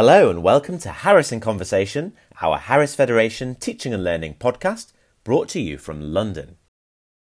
Hello 0.00 0.30
and 0.30 0.44
welcome 0.44 0.78
to 0.78 0.90
Harris 0.90 1.32
in 1.32 1.40
Conversation, 1.40 2.12
our 2.40 2.56
Harris 2.56 2.94
Federation 2.94 3.56
teaching 3.56 3.92
and 3.92 4.04
learning 4.04 4.34
podcast 4.34 4.92
brought 5.24 5.48
to 5.48 5.60
you 5.60 5.76
from 5.76 6.12
London. 6.14 6.56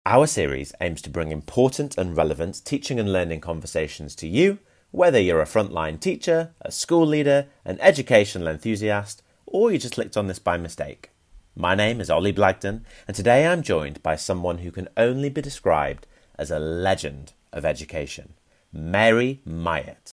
Our 0.05 0.27
series 0.27 0.73
aims 0.79 1.01
to 1.01 1.09
bring 1.09 1.31
important 1.31 1.97
and 1.97 2.15
relevant 2.15 2.63
teaching 2.63 2.99
and 2.99 3.11
learning 3.11 3.41
conversations 3.41 4.13
to 4.17 4.27
you, 4.27 4.59
whether 4.91 5.19
you're 5.19 5.41
a 5.41 5.45
frontline 5.45 5.99
teacher, 5.99 6.53
a 6.61 6.71
school 6.71 7.07
leader, 7.07 7.47
an 7.65 7.79
educational 7.81 8.47
enthusiast, 8.47 9.23
or 9.47 9.71
you 9.71 9.79
just 9.79 9.95
clicked 9.95 10.15
on 10.15 10.27
this 10.27 10.37
by 10.37 10.55
mistake. 10.55 11.09
My 11.55 11.73
name 11.73 11.99
is 11.99 12.11
Ollie 12.11 12.31
Blagden, 12.31 12.83
and 13.07 13.17
today 13.17 13.47
I'm 13.47 13.63
joined 13.63 14.03
by 14.03 14.17
someone 14.17 14.59
who 14.59 14.69
can 14.69 14.87
only 14.95 15.29
be 15.29 15.41
described 15.41 16.05
as 16.37 16.51
a 16.51 16.59
legend 16.59 17.33
of 17.51 17.65
education, 17.65 18.35
Mary 18.71 19.41
Myatt. 19.47 20.11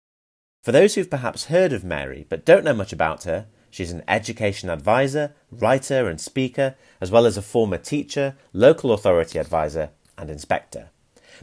For 0.70 0.74
those 0.74 0.94
who've 0.94 1.10
perhaps 1.10 1.46
heard 1.46 1.74
of 1.74 1.84
Mary 1.84 2.28
but 2.30 2.46
don't 2.46 2.64
know 2.64 2.76
much 2.76 2.94
about 2.94 3.24
her, 3.24 3.48
she's 3.72 3.92
an 3.92 4.04
education 4.08 4.70
advisor, 4.70 5.34
writer, 5.52 6.08
and 6.08 6.22
speaker, 6.22 6.76
as 7.02 7.10
well 7.10 7.26
as 7.26 7.38
a 7.38 7.42
former 7.42 7.80
teacher, 7.80 8.36
local 8.54 8.92
authority 8.92 9.40
advisor, 9.40 9.90
and 10.16 10.30
inspector. 10.30 10.92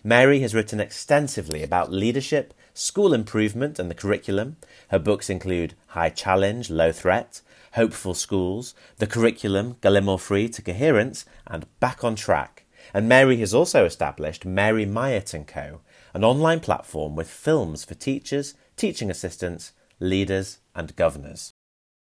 Mary 0.05 0.39
has 0.43 0.55
written 0.55 0.79
extensively 0.79 1.65
about 1.65 1.91
leadership, 1.91 2.55
school 2.73 3.13
improvement, 3.13 3.81
and 3.81 3.91
the 3.91 3.97
curriculum. 3.97 4.59
Her 4.91 5.01
books 5.01 5.29
include 5.29 5.75
High 5.89 6.11
Challenge, 6.11 6.71
Low 6.71 6.93
Threat, 6.93 7.41
Hopeful 7.73 8.15
Schools, 8.15 8.77
The 8.99 9.09
Curriculum, 9.09 9.75
Gallimaufry 9.83 10.55
to 10.55 10.63
Coherence, 10.63 11.25
and 11.49 11.67
Back 11.81 12.05
on 12.05 12.15
Track. 12.15 12.63
And 12.95 13.09
Mary 13.09 13.39
has 13.39 13.53
also 13.53 13.85
established 13.85 14.45
Mary 14.45 14.87
Myatt 14.87 15.35
& 15.47 15.47
Co., 15.49 15.81
an 16.17 16.25
online 16.25 16.61
platform 16.61 17.15
with 17.15 17.29
films 17.29 17.85
for 17.85 17.93
teachers, 17.93 18.55
teaching 18.75 19.11
assistants, 19.11 19.73
leaders, 20.01 20.61
and 20.75 20.97
governors. 20.97 21.53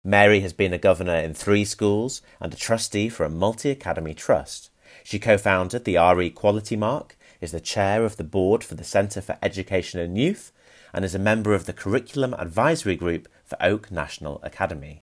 Mary 0.05 0.41
has 0.41 0.53
been 0.53 0.75
a 0.75 0.79
governor 0.79 1.17
in 1.17 1.33
three 1.33 1.65
schools 1.65 2.21
and 2.39 2.53
a 2.53 2.57
trustee 2.57 3.09
for 3.09 3.25
a 3.25 3.31
multi 3.31 3.71
academy 3.71 4.13
trust. 4.13 4.69
She 5.05 5.19
co 5.19 5.39
founded 5.39 5.87
the 5.87 5.97
RE 5.97 6.29
Quality 6.29 6.77
Mark, 6.77 7.17
is 7.41 7.53
the 7.53 7.61
chair 7.61 8.05
of 8.05 8.19
the 8.19 8.25
board 8.25 8.63
for 8.63 8.75
the 8.75 8.85
Centre 8.85 9.23
for 9.23 9.39
Education 9.41 9.99
and 10.01 10.19
Youth, 10.19 10.53
and 10.93 11.03
is 11.03 11.15
a 11.15 11.19
member 11.19 11.55
of 11.55 11.65
the 11.65 11.73
Curriculum 11.73 12.35
Advisory 12.35 12.97
Group 12.97 13.27
for 13.43 13.57
Oak 13.63 13.91
National 13.91 14.39
Academy. 14.43 15.01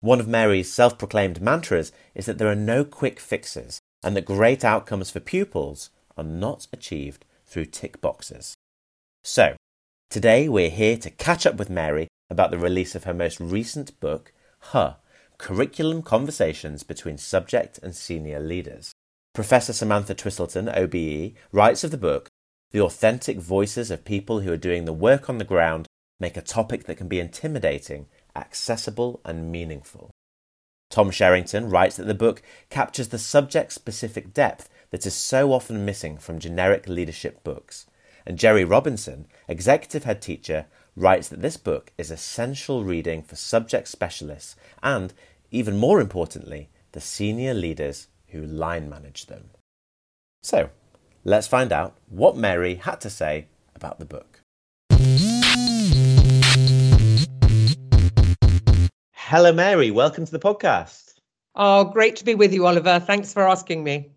One 0.00 0.18
of 0.18 0.26
Mary's 0.26 0.72
self 0.72 0.96
proclaimed 0.96 1.42
mantras 1.42 1.92
is 2.14 2.24
that 2.24 2.38
there 2.38 2.48
are 2.48 2.56
no 2.56 2.86
quick 2.86 3.20
fixes 3.20 3.82
and 4.02 4.16
that 4.16 4.24
great 4.24 4.64
outcomes 4.64 5.10
for 5.10 5.20
pupils 5.20 5.90
are 6.16 6.24
not 6.24 6.68
achieved 6.72 7.26
through 7.50 7.66
tick 7.66 8.00
boxes. 8.00 8.54
So, 9.22 9.56
Today 10.10 10.48
we're 10.48 10.70
here 10.70 10.96
to 10.96 11.08
catch 11.08 11.46
up 11.46 11.54
with 11.54 11.70
Mary 11.70 12.08
about 12.28 12.50
the 12.50 12.58
release 12.58 12.96
of 12.96 13.04
her 13.04 13.14
most 13.14 13.38
recent 13.38 13.98
book, 14.00 14.32
Huh 14.58 14.94
Curriculum 15.38 16.02
Conversations 16.02 16.82
Between 16.82 17.16
Subject 17.16 17.78
and 17.80 17.94
Senior 17.94 18.40
Leaders. 18.40 18.90
Professor 19.34 19.72
Samantha 19.72 20.16
Twiselton, 20.16 20.68
OBE, 20.76 21.36
writes 21.52 21.84
of 21.84 21.92
the 21.92 21.96
book 21.96 22.28
The 22.72 22.80
authentic 22.80 23.38
voices 23.38 23.92
of 23.92 24.04
people 24.04 24.40
who 24.40 24.52
are 24.52 24.56
doing 24.56 24.84
the 24.84 24.92
work 24.92 25.30
on 25.30 25.38
the 25.38 25.44
ground 25.44 25.86
make 26.18 26.36
a 26.36 26.42
topic 26.42 26.86
that 26.86 26.96
can 26.96 27.06
be 27.06 27.20
intimidating, 27.20 28.06
accessible, 28.34 29.20
and 29.24 29.52
meaningful. 29.52 30.10
Tom 30.90 31.12
Sherrington 31.12 31.70
writes 31.70 31.96
that 31.96 32.08
the 32.08 32.14
book 32.14 32.42
captures 32.68 33.10
the 33.10 33.18
subject 33.18 33.72
specific 33.72 34.34
depth 34.34 34.68
that 34.90 35.06
is 35.06 35.14
so 35.14 35.52
often 35.52 35.84
missing 35.84 36.18
from 36.18 36.38
generic 36.38 36.88
leadership 36.88 37.42
books 37.44 37.86
and 38.26 38.38
Jerry 38.38 38.64
Robinson, 38.64 39.26
executive 39.48 40.04
head 40.04 40.20
teacher, 40.20 40.66
writes 40.94 41.28
that 41.28 41.40
this 41.40 41.56
book 41.56 41.92
is 41.96 42.10
essential 42.10 42.84
reading 42.84 43.22
for 43.22 43.36
subject 43.36 43.88
specialists 43.88 44.56
and, 44.82 45.14
even 45.50 45.78
more 45.78 46.00
importantly, 46.00 46.68
the 46.92 47.00
senior 47.00 47.54
leaders 47.54 48.08
who 48.28 48.44
line 48.44 48.88
manage 48.88 49.26
them. 49.26 49.50
So, 50.42 50.70
let's 51.24 51.46
find 51.46 51.72
out 51.72 51.96
what 52.08 52.36
Mary 52.36 52.74
had 52.74 53.00
to 53.02 53.10
say 53.10 53.46
about 53.74 53.98
the 53.98 54.04
book. 54.04 54.40
Hello, 59.14 59.52
Mary. 59.52 59.90
Welcome 59.90 60.26
to 60.26 60.32
the 60.32 60.38
podcast. 60.38 61.14
Oh, 61.54 61.84
great 61.84 62.16
to 62.16 62.24
be 62.24 62.34
with 62.34 62.52
you, 62.52 62.66
Oliver. 62.66 62.98
Thanks 62.98 63.32
for 63.32 63.48
asking 63.48 63.84
me. 63.84 64.10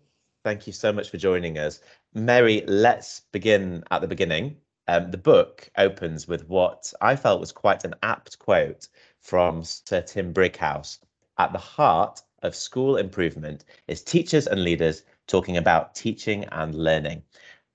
Thank 0.44 0.66
you 0.66 0.74
so 0.74 0.92
much 0.92 1.10
for 1.10 1.18
joining 1.18 1.58
us. 1.58 1.80
Mary, 2.14 2.64
let's 2.66 3.22
begin 3.32 3.84
at 3.92 4.02
the 4.02 4.08
beginning. 4.08 4.58
Um, 4.88 5.12
the 5.12 5.18
book 5.18 5.70
opens 5.78 6.28
with 6.28 6.48
what 6.48 6.92
I 7.00 7.16
felt 7.16 7.40
was 7.40 7.52
quite 7.52 7.84
an 7.84 7.94
apt 8.02 8.38
quote 8.40 8.88
from 9.22 9.64
Sir 9.64 10.02
Tim 10.02 10.34
Brighouse. 10.34 11.00
At 11.38 11.52
the 11.52 11.60
heart 11.60 12.22
of 12.42 12.56
school 12.56 12.98
improvement 12.98 13.66
is 13.88 14.02
teachers 14.02 14.48
and 14.48 14.64
leaders 14.64 15.04
talking 15.28 15.58
about 15.58 15.94
teaching 15.94 16.44
and 16.52 16.74
learning. 16.74 17.22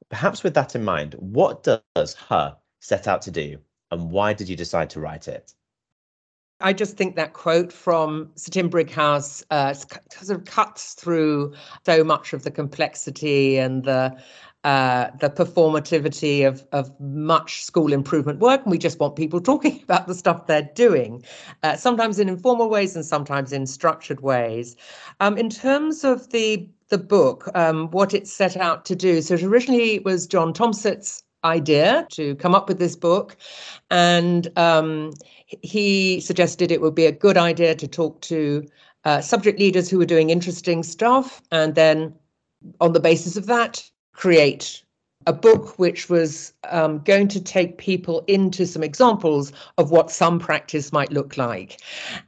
Perhaps 0.10 0.44
with 0.44 0.56
that 0.56 0.76
in 0.76 0.84
mind, 0.86 1.16
what 1.16 1.64
does 1.64 2.14
Huh 2.16 2.56
set 2.82 3.08
out 3.08 3.22
to 3.24 3.32
do, 3.32 3.60
and 3.92 4.12
why 4.12 4.34
did 4.34 4.50
you 4.50 4.56
decide 4.58 4.90
to 4.92 5.02
write 5.02 5.28
it? 5.28 5.54
I 6.62 6.74
just 6.74 6.98
think 6.98 7.16
that 7.16 7.34
quote 7.34 7.72
from 7.72 8.32
Sir 8.36 8.52
Tim 8.52 8.70
Brighouse 8.70 9.44
uh, 9.50 9.74
sort 9.74 10.30
of 10.30 10.46
cuts 10.46 10.94
through 10.94 11.54
so 11.86 12.04
much 12.04 12.34
of 12.34 12.44
the 12.44 12.52
complexity 12.52 13.58
and 13.58 13.86
the 13.86 14.18
uh, 14.66 15.10
the 15.22 15.30
performativity 15.30 16.46
of 16.46 16.66
of 16.74 16.92
much 17.00 17.64
school 17.64 17.94
improvement 17.94 18.40
work, 18.40 18.62
and 18.64 18.72
we 18.72 18.78
just 18.78 19.00
want 19.00 19.16
people 19.16 19.40
talking 19.52 19.82
about 19.84 20.08
the 20.08 20.14
stuff 20.14 20.48
they're 20.48 20.70
doing, 20.76 21.24
uh, 21.64 21.78
sometimes 21.78 22.20
in 22.20 22.28
informal 22.28 22.70
ways 22.70 22.94
and 22.94 23.06
sometimes 23.06 23.54
in 23.54 23.66
structured 23.66 24.20
ways. 24.20 24.76
Um, 25.22 25.38
in 25.38 25.50
terms 25.50 26.04
of 26.04 26.30
the 26.32 26.68
the 26.90 26.98
book, 26.98 27.50
um, 27.56 27.90
what 27.92 28.14
it 28.14 28.28
set 28.28 28.58
out 28.58 28.84
to 28.86 28.96
do. 28.96 29.22
So 29.22 29.36
it 29.36 29.44
originally 29.44 30.00
was 30.00 30.28
John 30.28 30.54
Tomsett's 30.54 31.24
idea 31.44 32.08
to 32.12 32.36
come 32.36 32.56
up 32.56 32.68
with 32.68 32.80
this 32.80 32.96
book, 32.96 33.38
and 33.90 34.48
um, 34.58 35.12
he 35.46 36.20
suggested 36.20 36.72
it 36.72 36.82
would 36.82 36.96
be 36.96 37.06
a 37.06 37.12
good 37.12 37.38
idea 37.38 37.76
to 37.76 37.88
talk 37.88 38.22
to 38.22 38.66
uh, 39.06 39.22
subject 39.22 39.60
leaders 39.60 39.90
who 39.90 39.98
were 39.98 40.06
doing 40.06 40.30
interesting 40.30 40.84
stuff, 40.84 41.42
and 41.52 41.76
then 41.76 42.14
on 42.82 42.94
the 42.94 43.00
basis 43.00 43.38
of 43.38 43.46
that, 43.46 43.90
create 44.14 44.84
a 45.28 45.34
book 45.34 45.78
which 45.78 46.10
was 46.10 46.54
um, 46.70 47.00
going 47.00 47.28
to 47.28 47.42
take 47.42 47.78
people 47.78 48.24
into 48.28 48.66
some 48.66 48.84
examples 48.84 49.52
of 49.78 49.92
what 49.92 50.12
some 50.12 50.40
practice 50.40 50.92
might 50.92 51.12
look 51.12 51.38
like. 51.38 51.82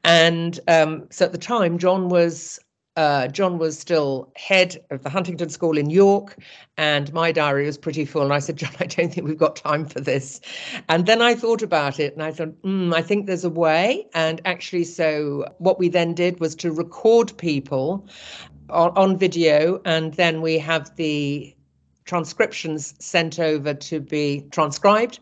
And 0.03 0.59
um, 0.67 1.07
so 1.09 1.25
at 1.25 1.31
the 1.31 1.37
time, 1.37 1.77
John 1.77 2.09
was 2.09 2.59
uh, 3.01 3.27
John 3.27 3.57
was 3.57 3.79
still 3.79 4.31
head 4.35 4.77
of 4.91 5.01
the 5.01 5.09
Huntington 5.09 5.49
School 5.49 5.75
in 5.75 5.89
York, 5.89 6.37
and 6.77 7.11
my 7.13 7.31
diary 7.31 7.65
was 7.65 7.75
pretty 7.75 8.05
full. 8.05 8.21
And 8.21 8.31
I 8.31 8.37
said, 8.37 8.57
John, 8.57 8.75
I 8.79 8.85
don't 8.85 9.11
think 9.11 9.25
we've 9.25 9.37
got 9.37 9.55
time 9.55 9.85
for 9.87 9.99
this. 9.99 10.39
And 10.87 11.07
then 11.07 11.19
I 11.19 11.33
thought 11.33 11.63
about 11.63 11.99
it, 11.99 12.13
and 12.13 12.21
I 12.21 12.31
thought, 12.31 12.61
mm, 12.61 12.93
I 12.93 13.01
think 13.01 13.25
there's 13.25 13.43
a 13.43 13.49
way. 13.49 14.05
And 14.13 14.39
actually, 14.45 14.83
so 14.83 15.45
what 15.57 15.79
we 15.79 15.89
then 15.89 16.13
did 16.13 16.39
was 16.39 16.53
to 16.57 16.71
record 16.71 17.35
people 17.39 18.07
on, 18.69 18.91
on 18.95 19.17
video, 19.17 19.81
and 19.83 20.13
then 20.13 20.41
we 20.41 20.59
have 20.59 20.95
the 20.95 21.55
transcriptions 22.05 22.93
sent 22.99 23.39
over 23.39 23.73
to 23.73 23.99
be 23.99 24.45
transcribed. 24.51 25.19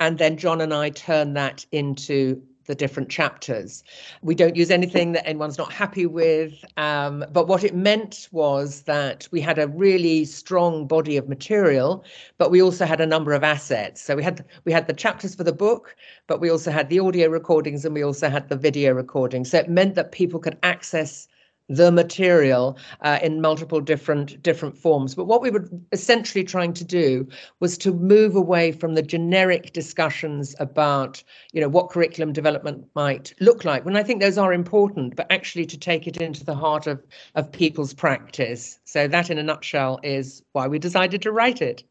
And 0.00 0.18
then 0.18 0.36
John 0.36 0.60
and 0.60 0.74
I 0.74 0.90
turn 0.90 1.34
that 1.34 1.64
into 1.70 2.42
the 2.70 2.74
different 2.76 3.10
chapters. 3.10 3.82
We 4.22 4.36
don't 4.36 4.54
use 4.54 4.70
anything 4.70 5.10
that 5.12 5.26
anyone's 5.26 5.58
not 5.58 5.72
happy 5.72 6.06
with. 6.06 6.64
Um, 6.76 7.24
but 7.32 7.48
what 7.48 7.64
it 7.64 7.74
meant 7.74 8.28
was 8.30 8.82
that 8.82 9.28
we 9.32 9.40
had 9.40 9.58
a 9.58 9.66
really 9.66 10.24
strong 10.24 10.86
body 10.86 11.16
of 11.16 11.28
material, 11.28 12.04
but 12.38 12.52
we 12.52 12.62
also 12.62 12.86
had 12.86 13.00
a 13.00 13.06
number 13.06 13.32
of 13.32 13.42
assets. 13.42 14.00
So 14.00 14.14
we 14.14 14.22
had 14.22 14.44
we 14.64 14.72
had 14.72 14.86
the 14.86 14.92
chapters 14.92 15.34
for 15.34 15.42
the 15.42 15.52
book, 15.52 15.96
but 16.28 16.40
we 16.40 16.48
also 16.48 16.70
had 16.70 16.88
the 16.88 17.00
audio 17.00 17.28
recordings 17.28 17.84
and 17.84 17.92
we 17.92 18.04
also 18.04 18.30
had 18.30 18.48
the 18.48 18.56
video 18.56 18.92
recordings. 18.94 19.50
So 19.50 19.58
it 19.58 19.68
meant 19.68 19.96
that 19.96 20.12
people 20.12 20.38
could 20.38 20.56
access 20.62 21.26
the 21.70 21.92
material 21.92 22.76
uh, 23.02 23.20
in 23.22 23.40
multiple 23.40 23.80
different 23.80 24.42
different 24.42 24.76
forms. 24.76 25.14
But 25.14 25.26
what 25.26 25.40
we 25.40 25.50
were 25.50 25.68
essentially 25.92 26.42
trying 26.42 26.72
to 26.74 26.84
do 26.84 27.28
was 27.60 27.78
to 27.78 27.92
move 27.92 28.34
away 28.34 28.72
from 28.72 28.94
the 28.94 29.02
generic 29.02 29.72
discussions 29.72 30.56
about, 30.58 31.22
you 31.52 31.60
know, 31.60 31.68
what 31.68 31.88
curriculum 31.88 32.32
development 32.32 32.84
might 32.96 33.32
look 33.38 33.64
like. 33.64 33.84
When 33.84 33.96
I 33.96 34.02
think 34.02 34.20
those 34.20 34.36
are 34.36 34.52
important, 34.52 35.14
but 35.14 35.30
actually 35.30 35.64
to 35.66 35.78
take 35.78 36.08
it 36.08 36.16
into 36.16 36.44
the 36.44 36.56
heart 36.56 36.88
of 36.88 37.00
of 37.36 37.52
people's 37.52 37.94
practice. 37.94 38.80
So 38.84 39.06
that, 39.06 39.30
in 39.30 39.38
a 39.38 39.42
nutshell, 39.42 40.00
is 40.02 40.42
why 40.52 40.66
we 40.66 40.80
decided 40.80 41.22
to 41.22 41.32
write 41.32 41.62
it. 41.62 41.84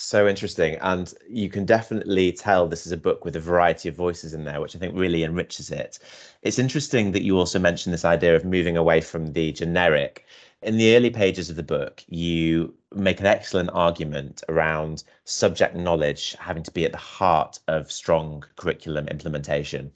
So 0.00 0.28
interesting. 0.28 0.76
And 0.80 1.12
you 1.28 1.48
can 1.48 1.64
definitely 1.64 2.30
tell 2.30 2.68
this 2.68 2.86
is 2.86 2.92
a 2.92 2.96
book 2.96 3.24
with 3.24 3.34
a 3.34 3.40
variety 3.40 3.88
of 3.88 3.96
voices 3.96 4.32
in 4.32 4.44
there, 4.44 4.60
which 4.60 4.76
I 4.76 4.78
think 4.78 4.96
really 4.96 5.24
enriches 5.24 5.72
it. 5.72 5.98
It's 6.42 6.60
interesting 6.60 7.10
that 7.12 7.24
you 7.24 7.36
also 7.36 7.58
mentioned 7.58 7.92
this 7.92 8.04
idea 8.04 8.36
of 8.36 8.44
moving 8.44 8.76
away 8.76 9.00
from 9.00 9.32
the 9.32 9.50
generic. 9.50 10.24
In 10.62 10.76
the 10.76 10.94
early 10.94 11.10
pages 11.10 11.50
of 11.50 11.56
the 11.56 11.64
book, 11.64 12.04
you 12.06 12.72
make 12.94 13.18
an 13.18 13.26
excellent 13.26 13.70
argument 13.72 14.44
around 14.48 15.02
subject 15.24 15.74
knowledge 15.74 16.36
having 16.38 16.62
to 16.62 16.70
be 16.70 16.84
at 16.84 16.92
the 16.92 16.98
heart 16.98 17.58
of 17.66 17.90
strong 17.90 18.44
curriculum 18.54 19.08
implementation. 19.08 19.90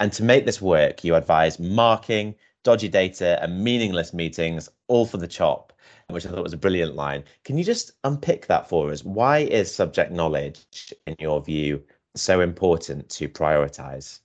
And 0.00 0.12
to 0.14 0.24
make 0.24 0.44
this 0.44 0.60
work, 0.60 1.04
you 1.04 1.14
advise 1.14 1.60
marking, 1.60 2.34
dodgy 2.64 2.88
data, 2.88 3.40
and 3.40 3.62
meaningless 3.62 4.12
meetings, 4.12 4.68
all 4.88 5.06
for 5.06 5.18
the 5.18 5.28
chop, 5.28 5.72
which 6.08 6.26
I 6.26 6.30
thought 6.30 6.42
was 6.42 6.52
a 6.52 6.58
brilliant 6.58 6.94
line. 6.94 7.24
Can 7.44 7.58
you 7.58 7.64
just 7.64 7.92
unpick 8.04 8.46
that 8.46 8.68
for 8.68 8.90
us? 8.90 9.04
Why 9.04 9.38
is 9.38 9.74
subject 9.74 10.12
knowledge, 10.12 10.94
in 11.06 11.16
your 11.18 11.42
view, 11.42 11.82
so 12.14 12.40
important 12.40 13.08
to 13.10 13.28
prioritize? 13.28 14.20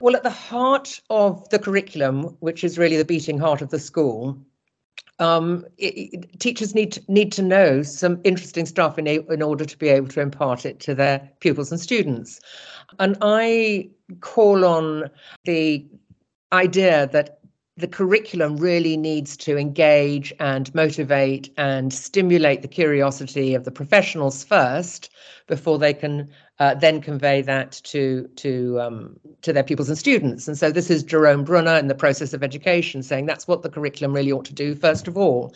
Well, 0.00 0.14
at 0.14 0.22
the 0.22 0.30
heart 0.30 1.00
of 1.08 1.48
the 1.48 1.58
curriculum, 1.58 2.36
which 2.40 2.64
is 2.64 2.78
really 2.78 2.96
the 2.96 3.04
beating 3.04 3.38
heart 3.38 3.62
of 3.62 3.70
the 3.70 3.78
school, 3.78 4.38
um, 5.18 5.64
it, 5.78 5.94
it, 6.12 6.40
teachers 6.40 6.74
need 6.74 6.92
to, 6.92 7.02
need 7.08 7.32
to 7.32 7.42
know 7.42 7.82
some 7.82 8.20
interesting 8.24 8.66
stuff 8.66 8.98
in, 8.98 9.08
a, 9.08 9.20
in 9.30 9.42
order 9.42 9.64
to 9.64 9.78
be 9.78 9.88
able 9.88 10.08
to 10.08 10.20
impart 10.20 10.66
it 10.66 10.80
to 10.80 10.94
their 10.94 11.28
pupils 11.40 11.72
and 11.72 11.80
students. 11.80 12.40
And 12.98 13.16
I 13.22 13.88
call 14.20 14.64
on 14.64 15.10
the 15.44 15.84
idea 16.52 17.08
that 17.08 17.37
the 17.78 17.86
curriculum 17.86 18.56
really 18.56 18.96
needs 18.96 19.36
to 19.36 19.56
engage 19.56 20.32
and 20.40 20.74
motivate 20.74 21.52
and 21.56 21.92
stimulate 21.92 22.62
the 22.62 22.68
curiosity 22.68 23.54
of 23.54 23.64
the 23.64 23.70
professionals 23.70 24.42
first 24.42 25.10
before 25.46 25.78
they 25.78 25.94
can 25.94 26.28
uh, 26.58 26.74
then 26.74 27.00
convey 27.00 27.40
that 27.40 27.80
to 27.84 28.28
to 28.34 28.80
um, 28.80 29.20
to 29.42 29.52
their 29.52 29.62
pupils 29.62 29.88
and 29.88 29.96
students. 29.96 30.48
And 30.48 30.58
so 30.58 30.72
this 30.72 30.90
is 30.90 31.04
Jerome 31.04 31.44
Bruner 31.44 31.76
in 31.76 31.86
the 31.86 31.94
process 31.94 32.32
of 32.32 32.42
education 32.42 33.02
saying 33.04 33.26
that's 33.26 33.46
what 33.46 33.62
the 33.62 33.70
curriculum 33.70 34.12
really 34.12 34.32
ought 34.32 34.44
to 34.46 34.54
do 34.54 34.74
first 34.74 35.06
of 35.06 35.16
all. 35.16 35.54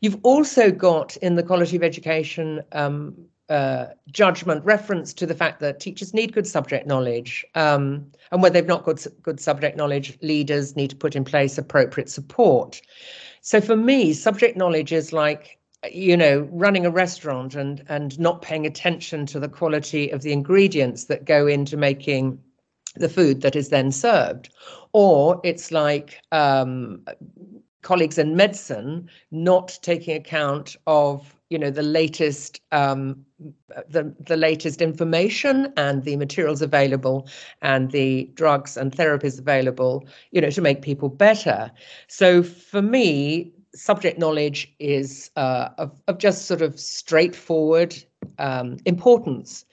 You've 0.00 0.18
also 0.24 0.72
got 0.72 1.16
in 1.18 1.36
the 1.36 1.44
quality 1.44 1.76
of 1.76 1.84
education 1.84 2.62
um, 2.72 3.14
uh, 3.50 3.86
judgment 4.10 4.64
reference 4.64 5.12
to 5.14 5.26
the 5.26 5.34
fact 5.34 5.60
that 5.60 5.80
teachers 5.80 6.14
need 6.14 6.32
good 6.32 6.46
subject 6.46 6.86
knowledge, 6.86 7.44
um, 7.56 8.06
and 8.30 8.40
where 8.40 8.50
they've 8.50 8.66
not 8.66 8.84
got 8.84 9.04
good 9.22 9.40
subject 9.40 9.76
knowledge, 9.76 10.16
leaders 10.22 10.76
need 10.76 10.90
to 10.90 10.96
put 10.96 11.16
in 11.16 11.24
place 11.24 11.58
appropriate 11.58 12.08
support. 12.08 12.80
So 13.42 13.60
for 13.60 13.76
me, 13.76 14.12
subject 14.12 14.56
knowledge 14.56 14.92
is 14.92 15.12
like 15.12 15.58
you 15.90 16.16
know 16.16 16.48
running 16.52 16.84
a 16.84 16.90
restaurant 16.90 17.54
and 17.54 17.82
and 17.88 18.18
not 18.20 18.42
paying 18.42 18.66
attention 18.66 19.26
to 19.26 19.40
the 19.40 19.48
quality 19.48 20.10
of 20.10 20.22
the 20.22 20.32
ingredients 20.32 21.06
that 21.06 21.24
go 21.24 21.46
into 21.46 21.76
making 21.76 22.38
the 22.96 23.08
food 23.08 23.40
that 23.40 23.56
is 23.56 23.70
then 23.70 23.90
served 23.90 24.50
or 24.92 25.40
it's 25.42 25.70
like 25.70 26.20
um, 26.32 27.02
colleagues 27.82 28.18
in 28.18 28.36
medicine 28.36 29.08
not 29.30 29.78
taking 29.82 30.16
account 30.16 30.76
of 30.86 31.39
you 31.50 31.58
know 31.58 31.70
the 31.70 31.82
latest 31.82 32.60
um, 32.72 33.24
the 33.88 34.14
the 34.20 34.36
latest 34.36 34.80
information 34.80 35.72
and 35.76 36.04
the 36.04 36.16
materials 36.16 36.62
available 36.62 37.28
and 37.60 37.90
the 37.90 38.30
drugs 38.34 38.76
and 38.76 38.92
therapies 38.92 39.38
available 39.38 40.06
you 40.30 40.40
know 40.40 40.50
to 40.50 40.62
make 40.62 40.80
people 40.80 41.08
better. 41.08 41.70
So 42.08 42.42
for 42.42 42.80
me 42.80 43.52
subject 43.74 44.18
knowledge 44.18 44.72
is 44.78 45.30
uh, 45.36 45.68
of, 45.78 46.00
of 46.08 46.18
just 46.18 46.46
sort 46.46 46.62
of 46.62 46.78
straightforward 46.78 47.94
um, 48.38 48.78
importance. 48.84 49.64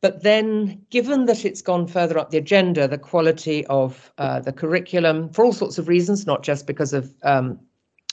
But 0.00 0.22
then, 0.24 0.84
given 0.90 1.26
that 1.26 1.44
it's 1.44 1.62
gone 1.62 1.86
further 1.86 2.18
up 2.18 2.30
the 2.30 2.38
agenda, 2.38 2.88
the 2.88 2.98
quality 2.98 3.64
of 3.66 4.12
uh, 4.18 4.40
the 4.40 4.52
curriculum, 4.52 5.28
for 5.30 5.44
all 5.44 5.52
sorts 5.52 5.78
of 5.78 5.86
reasons, 5.86 6.26
not 6.26 6.42
just 6.42 6.66
because 6.66 6.92
of 6.92 7.14
um, 7.22 7.60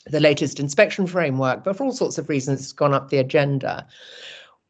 the 0.09 0.19
latest 0.19 0.59
inspection 0.59 1.07
framework, 1.07 1.63
but 1.63 1.75
for 1.75 1.85
all 1.85 1.91
sorts 1.91 2.17
of 2.17 2.29
reasons, 2.29 2.61
it's 2.61 2.71
gone 2.71 2.94
up 2.94 3.09
the 3.09 3.17
agenda. 3.17 3.88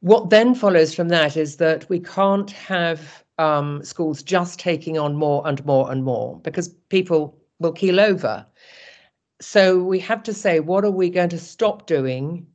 What 0.01 0.29
then 0.29 0.55
follows 0.55 0.93
from 0.93 1.09
that 1.09 1.35
is 1.35 1.57
that 1.57 1.89
we 1.89 1.99
can't 1.99 2.51
have 2.51 3.23
um, 3.37 3.83
schools 3.83 4.23
just 4.23 4.59
taking 4.59 4.97
on 4.97 5.15
more 5.15 5.45
and 5.45 5.65
more 5.65 5.91
and 5.91 6.03
more 6.03 6.39
because 6.41 6.69
people 6.89 7.37
will 7.59 7.71
keel 7.71 7.99
over. 7.99 8.45
So 9.41 9.81
we 9.81 9.99
have 9.99 10.23
to 10.23 10.33
say, 10.33 10.59
what 10.59 10.83
are 10.83 10.91
we 10.91 11.09
going 11.09 11.29
to 11.29 11.39
stop 11.39 11.87
doing 11.87 12.45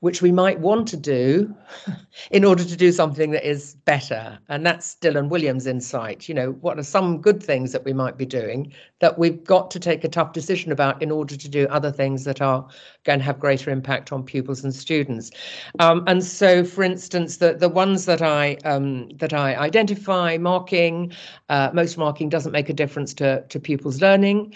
which 0.00 0.20
we 0.20 0.30
might 0.30 0.60
want 0.60 0.86
to 0.88 0.96
do 0.96 1.54
in 2.30 2.44
order 2.44 2.62
to 2.62 2.76
do 2.76 2.92
something 2.92 3.30
that 3.30 3.48
is 3.48 3.76
better. 3.86 4.38
And 4.48 4.64
that's 4.64 4.96
Dylan 4.96 5.28
Williams' 5.30 5.66
insight. 5.66 6.28
You 6.28 6.34
know, 6.34 6.52
what 6.60 6.78
are 6.78 6.82
some 6.82 7.20
good 7.20 7.42
things 7.42 7.72
that 7.72 7.84
we 7.84 7.92
might 7.92 8.18
be 8.18 8.26
doing 8.26 8.72
that 9.00 9.18
we've 9.18 9.42
got 9.44 9.70
to 9.70 9.80
take 9.80 10.04
a 10.04 10.08
tough 10.08 10.32
decision 10.32 10.70
about 10.70 11.02
in 11.02 11.10
order 11.10 11.36
to 11.36 11.48
do 11.48 11.66
other 11.68 11.90
things 11.90 12.24
that 12.24 12.42
are 12.42 12.66
going 13.04 13.20
to 13.20 13.24
have 13.24 13.40
greater 13.40 13.70
impact 13.70 14.12
on 14.12 14.22
pupils 14.22 14.62
and 14.62 14.74
students. 14.74 15.30
Um, 15.78 16.04
and 16.06 16.22
so, 16.22 16.64
for 16.64 16.82
instance, 16.82 17.38
the 17.38 17.54
the 17.54 17.68
ones 17.68 18.04
that 18.04 18.22
I 18.22 18.54
um, 18.64 19.08
that 19.16 19.32
I 19.32 19.54
identify, 19.56 20.36
marking, 20.36 21.12
uh, 21.48 21.70
most 21.72 21.96
marking 21.96 22.28
doesn't 22.28 22.52
make 22.52 22.68
a 22.68 22.74
difference 22.74 23.14
to 23.14 23.44
to 23.48 23.60
pupils' 23.60 24.00
learning. 24.00 24.54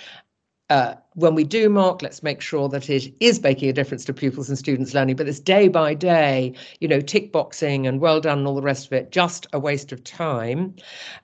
Uh, 0.70 0.94
when 1.14 1.34
we 1.34 1.42
do 1.42 1.68
mark, 1.68 2.00
let's 2.00 2.22
make 2.22 2.40
sure 2.40 2.68
that 2.68 2.88
it 2.88 3.12
is 3.18 3.42
making 3.42 3.68
a 3.68 3.72
difference 3.72 4.04
to 4.04 4.14
pupils 4.14 4.48
and 4.48 4.56
students 4.56 4.94
learning. 4.94 5.16
But 5.16 5.28
it's 5.28 5.40
day 5.40 5.66
by 5.66 5.94
day, 5.94 6.54
you 6.78 6.86
know, 6.86 7.00
tick 7.00 7.32
boxing 7.32 7.88
and 7.88 8.00
well 8.00 8.20
done 8.20 8.38
and 8.38 8.46
all 8.46 8.54
the 8.54 8.62
rest 8.62 8.86
of 8.86 8.92
it, 8.92 9.10
just 9.10 9.48
a 9.52 9.58
waste 9.58 9.90
of 9.90 10.04
time. 10.04 10.76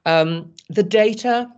Um, 0.05 0.53
the 0.69 0.83
data 0.83 1.49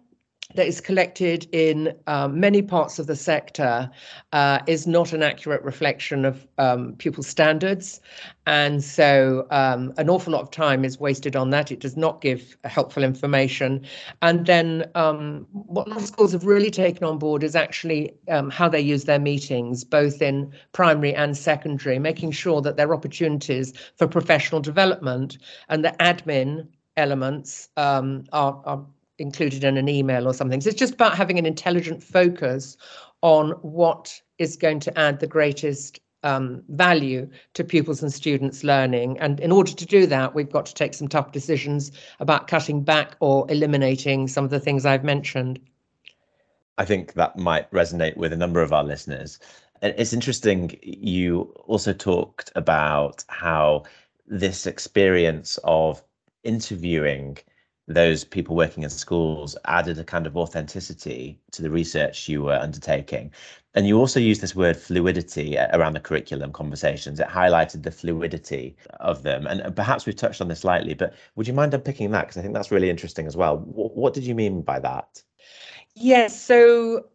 that 0.54 0.66
is 0.66 0.80
collected 0.80 1.46
in 1.52 1.94
um, 2.06 2.40
many 2.40 2.62
parts 2.62 2.98
of 2.98 3.06
the 3.06 3.14
sector 3.14 3.90
uh, 4.32 4.58
is 4.66 4.86
not 4.86 5.12
an 5.12 5.22
accurate 5.22 5.62
reflection 5.62 6.24
of 6.24 6.46
um, 6.56 6.94
pupil 6.96 7.22
standards. 7.22 8.00
And 8.46 8.82
so 8.82 9.46
um, 9.50 9.92
an 9.98 10.08
awful 10.08 10.32
lot 10.32 10.40
of 10.40 10.50
time 10.50 10.86
is 10.86 10.98
wasted 10.98 11.36
on 11.36 11.50
that. 11.50 11.70
It 11.70 11.80
does 11.80 11.98
not 11.98 12.22
give 12.22 12.56
helpful 12.64 13.04
information. 13.04 13.84
And 14.22 14.46
then 14.46 14.90
um, 14.94 15.46
what 15.52 15.86
schools 16.00 16.32
have 16.32 16.46
really 16.46 16.70
taken 16.70 17.04
on 17.04 17.18
board 17.18 17.42
is 17.42 17.54
actually 17.54 18.14
um, 18.28 18.48
how 18.48 18.70
they 18.70 18.80
use 18.80 19.04
their 19.04 19.18
meetings, 19.18 19.84
both 19.84 20.22
in 20.22 20.50
primary 20.72 21.14
and 21.14 21.36
secondary, 21.36 21.98
making 21.98 22.30
sure 22.30 22.62
that 22.62 22.78
there 22.78 22.88
are 22.88 22.94
opportunities 22.94 23.74
for 23.96 24.08
professional 24.08 24.62
development 24.62 25.36
and 25.68 25.84
the 25.84 25.94
admin 26.00 26.66
elements 26.96 27.68
um, 27.76 28.24
are, 28.32 28.62
are 28.64 28.84
included 29.18 29.64
in 29.64 29.76
an 29.76 29.88
email 29.88 30.26
or 30.26 30.34
something. 30.34 30.60
So 30.60 30.68
it's 30.70 30.78
just 30.78 30.94
about 30.94 31.16
having 31.16 31.38
an 31.38 31.46
intelligent 31.46 32.02
focus 32.02 32.76
on 33.22 33.50
what 33.62 34.20
is 34.38 34.56
going 34.56 34.80
to 34.80 34.98
add 34.98 35.20
the 35.20 35.26
greatest 35.26 36.00
um, 36.22 36.62
value 36.68 37.28
to 37.54 37.64
pupils 37.64 38.02
and 38.02 38.12
students 38.12 38.64
learning. 38.64 39.18
And 39.18 39.40
in 39.40 39.52
order 39.52 39.72
to 39.72 39.86
do 39.86 40.06
that, 40.06 40.34
we've 40.34 40.50
got 40.50 40.66
to 40.66 40.74
take 40.74 40.94
some 40.94 41.08
tough 41.08 41.32
decisions 41.32 41.92
about 42.20 42.48
cutting 42.48 42.82
back 42.82 43.16
or 43.20 43.46
eliminating 43.50 44.28
some 44.28 44.44
of 44.44 44.50
the 44.50 44.60
things 44.60 44.84
I've 44.84 45.04
mentioned. 45.04 45.60
I 46.76 46.84
think 46.84 47.14
that 47.14 47.36
might 47.36 47.70
resonate 47.70 48.16
with 48.16 48.32
a 48.32 48.36
number 48.36 48.62
of 48.62 48.72
our 48.72 48.84
listeners. 48.84 49.38
It's 49.82 50.12
interesting, 50.12 50.76
you 50.82 51.54
also 51.66 51.92
talked 51.92 52.50
about 52.56 53.24
how 53.28 53.84
this 54.26 54.66
experience 54.66 55.58
of 55.64 56.02
interviewing 56.42 57.38
those 57.88 58.22
people 58.22 58.54
working 58.54 58.82
in 58.82 58.90
schools 58.90 59.56
added 59.64 59.98
a 59.98 60.04
kind 60.04 60.26
of 60.26 60.36
authenticity 60.36 61.40
to 61.52 61.62
the 61.62 61.70
research 61.70 62.28
you 62.28 62.42
were 62.42 62.54
undertaking. 62.54 63.32
And 63.74 63.86
you 63.86 63.98
also 63.98 64.20
used 64.20 64.40
this 64.42 64.54
word 64.54 64.76
fluidity 64.76 65.58
uh, 65.58 65.68
around 65.76 65.94
the 65.94 66.00
curriculum 66.00 66.52
conversations. 66.52 67.18
It 67.18 67.28
highlighted 67.28 67.82
the 67.82 67.90
fluidity 67.90 68.76
of 69.00 69.22
them. 69.22 69.46
And 69.46 69.74
perhaps 69.74 70.04
we've 70.04 70.16
touched 70.16 70.40
on 70.40 70.48
this 70.48 70.60
slightly, 70.60 70.94
but 70.94 71.14
would 71.34 71.48
you 71.48 71.54
mind 71.54 71.72
unpicking 71.72 72.10
that? 72.10 72.26
Because 72.26 72.36
I 72.36 72.42
think 72.42 72.54
that's 72.54 72.70
really 72.70 72.90
interesting 72.90 73.26
as 73.26 73.36
well. 73.36 73.56
What 73.56 74.14
did 74.14 74.24
you 74.24 74.34
mean 74.34 74.62
by 74.62 74.80
that? 74.80 75.22
Yes. 75.94 76.40
So 76.40 77.06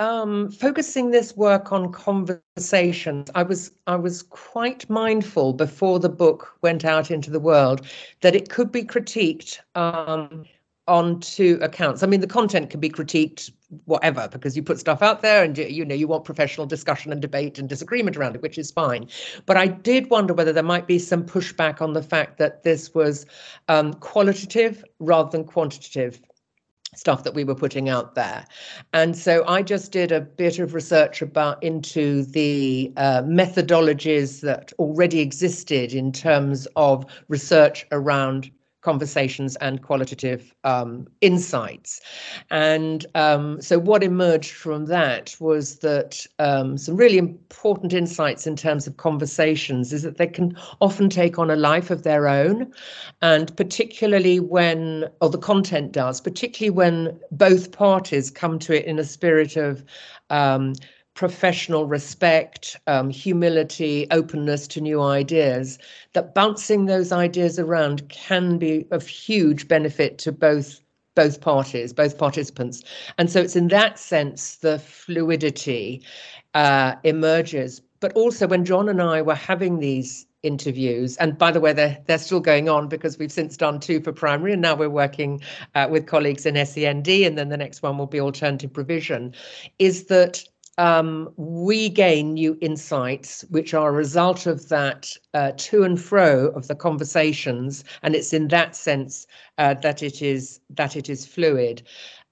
um, 0.00 0.50
focusing 0.50 1.10
this 1.10 1.36
work 1.36 1.72
on 1.72 1.92
conversations, 1.92 3.30
I 3.34 3.42
was 3.42 3.70
I 3.86 3.96
was 3.96 4.22
quite 4.22 4.88
mindful 4.88 5.52
before 5.52 6.00
the 6.00 6.08
book 6.08 6.56
went 6.62 6.86
out 6.86 7.10
into 7.10 7.30
the 7.30 7.38
world 7.38 7.82
that 8.22 8.34
it 8.34 8.48
could 8.48 8.72
be 8.72 8.82
critiqued 8.82 9.58
um, 9.74 10.46
on 10.88 11.20
two 11.20 11.58
accounts. 11.60 12.02
I 12.02 12.06
mean, 12.06 12.20
the 12.20 12.26
content 12.26 12.70
can 12.70 12.80
be 12.80 12.88
critiqued 12.88 13.52
whatever 13.84 14.26
because 14.26 14.56
you 14.56 14.62
put 14.62 14.80
stuff 14.80 15.02
out 15.02 15.20
there 15.20 15.44
and 15.44 15.56
you 15.58 15.84
know 15.84 15.94
you 15.94 16.08
want 16.08 16.24
professional 16.24 16.66
discussion 16.66 17.12
and 17.12 17.20
debate 17.20 17.58
and 17.58 17.68
disagreement 17.68 18.16
around 18.16 18.34
it, 18.34 18.40
which 18.40 18.56
is 18.56 18.70
fine. 18.70 19.06
But 19.44 19.58
I 19.58 19.66
did 19.66 20.08
wonder 20.08 20.32
whether 20.32 20.52
there 20.52 20.62
might 20.62 20.86
be 20.86 20.98
some 20.98 21.24
pushback 21.24 21.82
on 21.82 21.92
the 21.92 22.02
fact 22.02 22.38
that 22.38 22.62
this 22.62 22.94
was 22.94 23.26
um, 23.68 23.92
qualitative 23.94 24.82
rather 24.98 25.30
than 25.30 25.44
quantitative 25.44 26.22
stuff 26.94 27.22
that 27.24 27.34
we 27.34 27.44
were 27.44 27.54
putting 27.54 27.88
out 27.88 28.14
there. 28.14 28.44
And 28.92 29.16
so 29.16 29.44
I 29.46 29.62
just 29.62 29.92
did 29.92 30.10
a 30.10 30.20
bit 30.20 30.58
of 30.58 30.74
research 30.74 31.22
about 31.22 31.62
into 31.62 32.24
the 32.24 32.92
uh, 32.96 33.22
methodologies 33.22 34.40
that 34.40 34.72
already 34.78 35.20
existed 35.20 35.92
in 35.92 36.10
terms 36.12 36.66
of 36.76 37.04
research 37.28 37.86
around 37.92 38.50
conversations 38.82 39.56
and 39.56 39.82
qualitative 39.82 40.54
um, 40.64 41.06
insights. 41.20 42.00
And 42.50 43.06
um, 43.14 43.60
so, 43.60 43.78
what 43.78 44.02
emerged 44.02 44.52
from 44.52 44.86
that 44.86 45.36
was 45.40 45.78
that 45.78 46.26
um, 46.38 46.78
some 46.78 46.96
really 46.96 47.18
important 47.18 47.92
insights 47.92 48.46
in 48.46 48.56
terms 48.56 48.86
of 48.86 48.96
conversations 48.96 49.92
is 49.92 50.02
that 50.02 50.16
they 50.16 50.26
can 50.26 50.56
often 50.80 51.10
take 51.10 51.38
on 51.38 51.50
a 51.50 51.56
life 51.56 51.90
of 51.90 52.02
their 52.02 52.28
own. 52.28 52.72
And 53.22 53.54
particularly 53.56 54.40
when, 54.40 55.06
or 55.20 55.30
the 55.30 55.38
content 55.38 55.92
does, 55.92 56.20
particularly 56.20 56.70
when 56.70 57.20
both 57.30 57.72
parties 57.72 58.30
come 58.30 58.58
to 58.60 58.76
it 58.76 58.84
in 58.86 58.98
a 58.98 59.04
spirit 59.04 59.56
of 59.56 59.84
um, 60.30 60.74
professional 61.14 61.86
respect, 61.86 62.76
um, 62.86 63.10
humility, 63.10 64.06
openness 64.10 64.66
to 64.68 64.80
new 64.80 65.02
ideas, 65.02 65.78
that 66.12 66.34
bouncing 66.34 66.86
those 66.86 67.12
ideas 67.12 67.58
around 67.58 68.08
can 68.08 68.58
be 68.58 68.86
of 68.90 69.06
huge 69.06 69.68
benefit 69.68 70.18
to 70.18 70.32
both 70.32 70.80
both 71.16 71.40
parties, 71.40 71.92
both 71.92 72.16
participants. 72.16 72.82
And 73.18 73.28
so 73.28 73.40
it's 73.40 73.56
in 73.56 73.68
that 73.68 73.98
sense 73.98 74.56
the 74.56 74.78
fluidity 74.78 76.02
uh, 76.54 76.94
emerges. 77.04 77.82
But 77.98 78.12
also 78.14 78.46
when 78.46 78.64
John 78.64 78.88
and 78.88 79.02
I 79.02 79.20
were 79.20 79.34
having 79.34 79.80
these 79.80 80.26
interviews 80.42 81.16
and 81.18 81.36
by 81.36 81.50
the 81.50 81.60
way 81.60 81.72
they're, 81.72 81.98
they're 82.06 82.16
still 82.16 82.40
going 82.40 82.68
on 82.68 82.88
because 82.88 83.18
we've 83.18 83.32
since 83.32 83.56
done 83.56 83.78
two 83.78 84.00
for 84.00 84.12
primary 84.12 84.52
and 84.54 84.62
now 84.62 84.74
we're 84.74 84.88
working 84.88 85.42
uh, 85.74 85.86
with 85.90 86.06
colleagues 86.06 86.46
in 86.46 86.54
SEND 86.64 87.06
and 87.08 87.36
then 87.36 87.50
the 87.50 87.56
next 87.58 87.82
one 87.82 87.98
will 87.98 88.06
be 88.06 88.20
alternative 88.20 88.72
provision 88.72 89.34
is 89.78 90.04
that 90.04 90.42
um, 90.78 91.32
we 91.36 91.88
gain 91.88 92.34
new 92.34 92.56
insights, 92.60 93.44
which 93.50 93.74
are 93.74 93.90
a 93.90 93.92
result 93.92 94.46
of 94.46 94.68
that 94.68 95.12
uh, 95.34 95.52
to 95.56 95.82
and 95.82 96.00
fro 96.00 96.48
of 96.48 96.68
the 96.68 96.74
conversations, 96.74 97.84
and 98.02 98.14
it's 98.14 98.32
in 98.32 98.48
that 98.48 98.76
sense 98.76 99.26
uh, 99.58 99.74
that 99.74 100.02
it 100.02 100.22
is 100.22 100.60
that 100.70 100.96
it 100.96 101.08
is 101.08 101.26
fluid. 101.26 101.82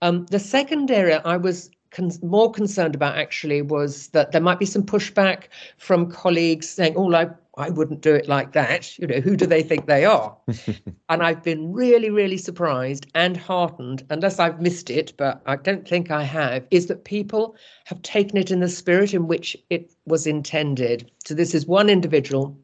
Um, 0.01 0.27
the 0.27 0.39
second 0.39 0.91
area 0.91 1.21
I 1.25 1.37
was 1.37 1.71
con- 1.91 2.13
more 2.23 2.51
concerned 2.51 2.95
about 2.95 3.19
actually 3.19 3.63
was 3.63 4.09
that 4.09 4.33
there 4.33 4.41
might 4.41 4.59
be 4.59 4.67
some 4.67 4.83
pushback 4.83 5.45
from 5.77 6.11
colleagues 6.11 6.69
saying, 6.69 6.95
"Oh, 6.97 7.13
I 7.15 7.29
I 7.59 7.71
wouldn't 7.71 8.03
do 8.03 8.15
it 8.15 8.29
like 8.29 8.53
that. 8.53 8.97
You 8.99 9.09
know, 9.09 9.21
who 9.21 9.37
do 9.37 9.45
they 9.45 9.63
think 9.63 9.87
they 9.87 10.05
are? 10.05 10.37
and 11.09 11.23
I've 11.23 11.43
been 11.43 11.73
really, 11.73 12.09
really 12.09 12.39
surprised 12.39 13.07
and 13.15 13.37
heartened, 13.37 14.07
unless 14.11 14.39
I've 14.39 14.61
missed 14.61 14.91
it, 14.91 15.13
but 15.17 15.43
I 15.45 15.57
don't 15.57 15.87
think 15.87 16.11
I 16.11 16.23
have, 16.23 16.65
is 16.71 16.87
that 16.87 17.05
people 17.05 17.57
have 17.87 18.01
taken 18.03 18.39
it 18.39 18.53
in 18.53 18.61
the 18.61 18.69
spirit 18.69 19.13
in 19.13 19.27
which 19.27 19.57
it 19.71 19.93
was 20.07 20.27
intended. 20.27 21.11
So 21.27 21.35
this 21.35 21.53
is 21.53 21.67
one 21.67 21.91
individual 21.91 22.57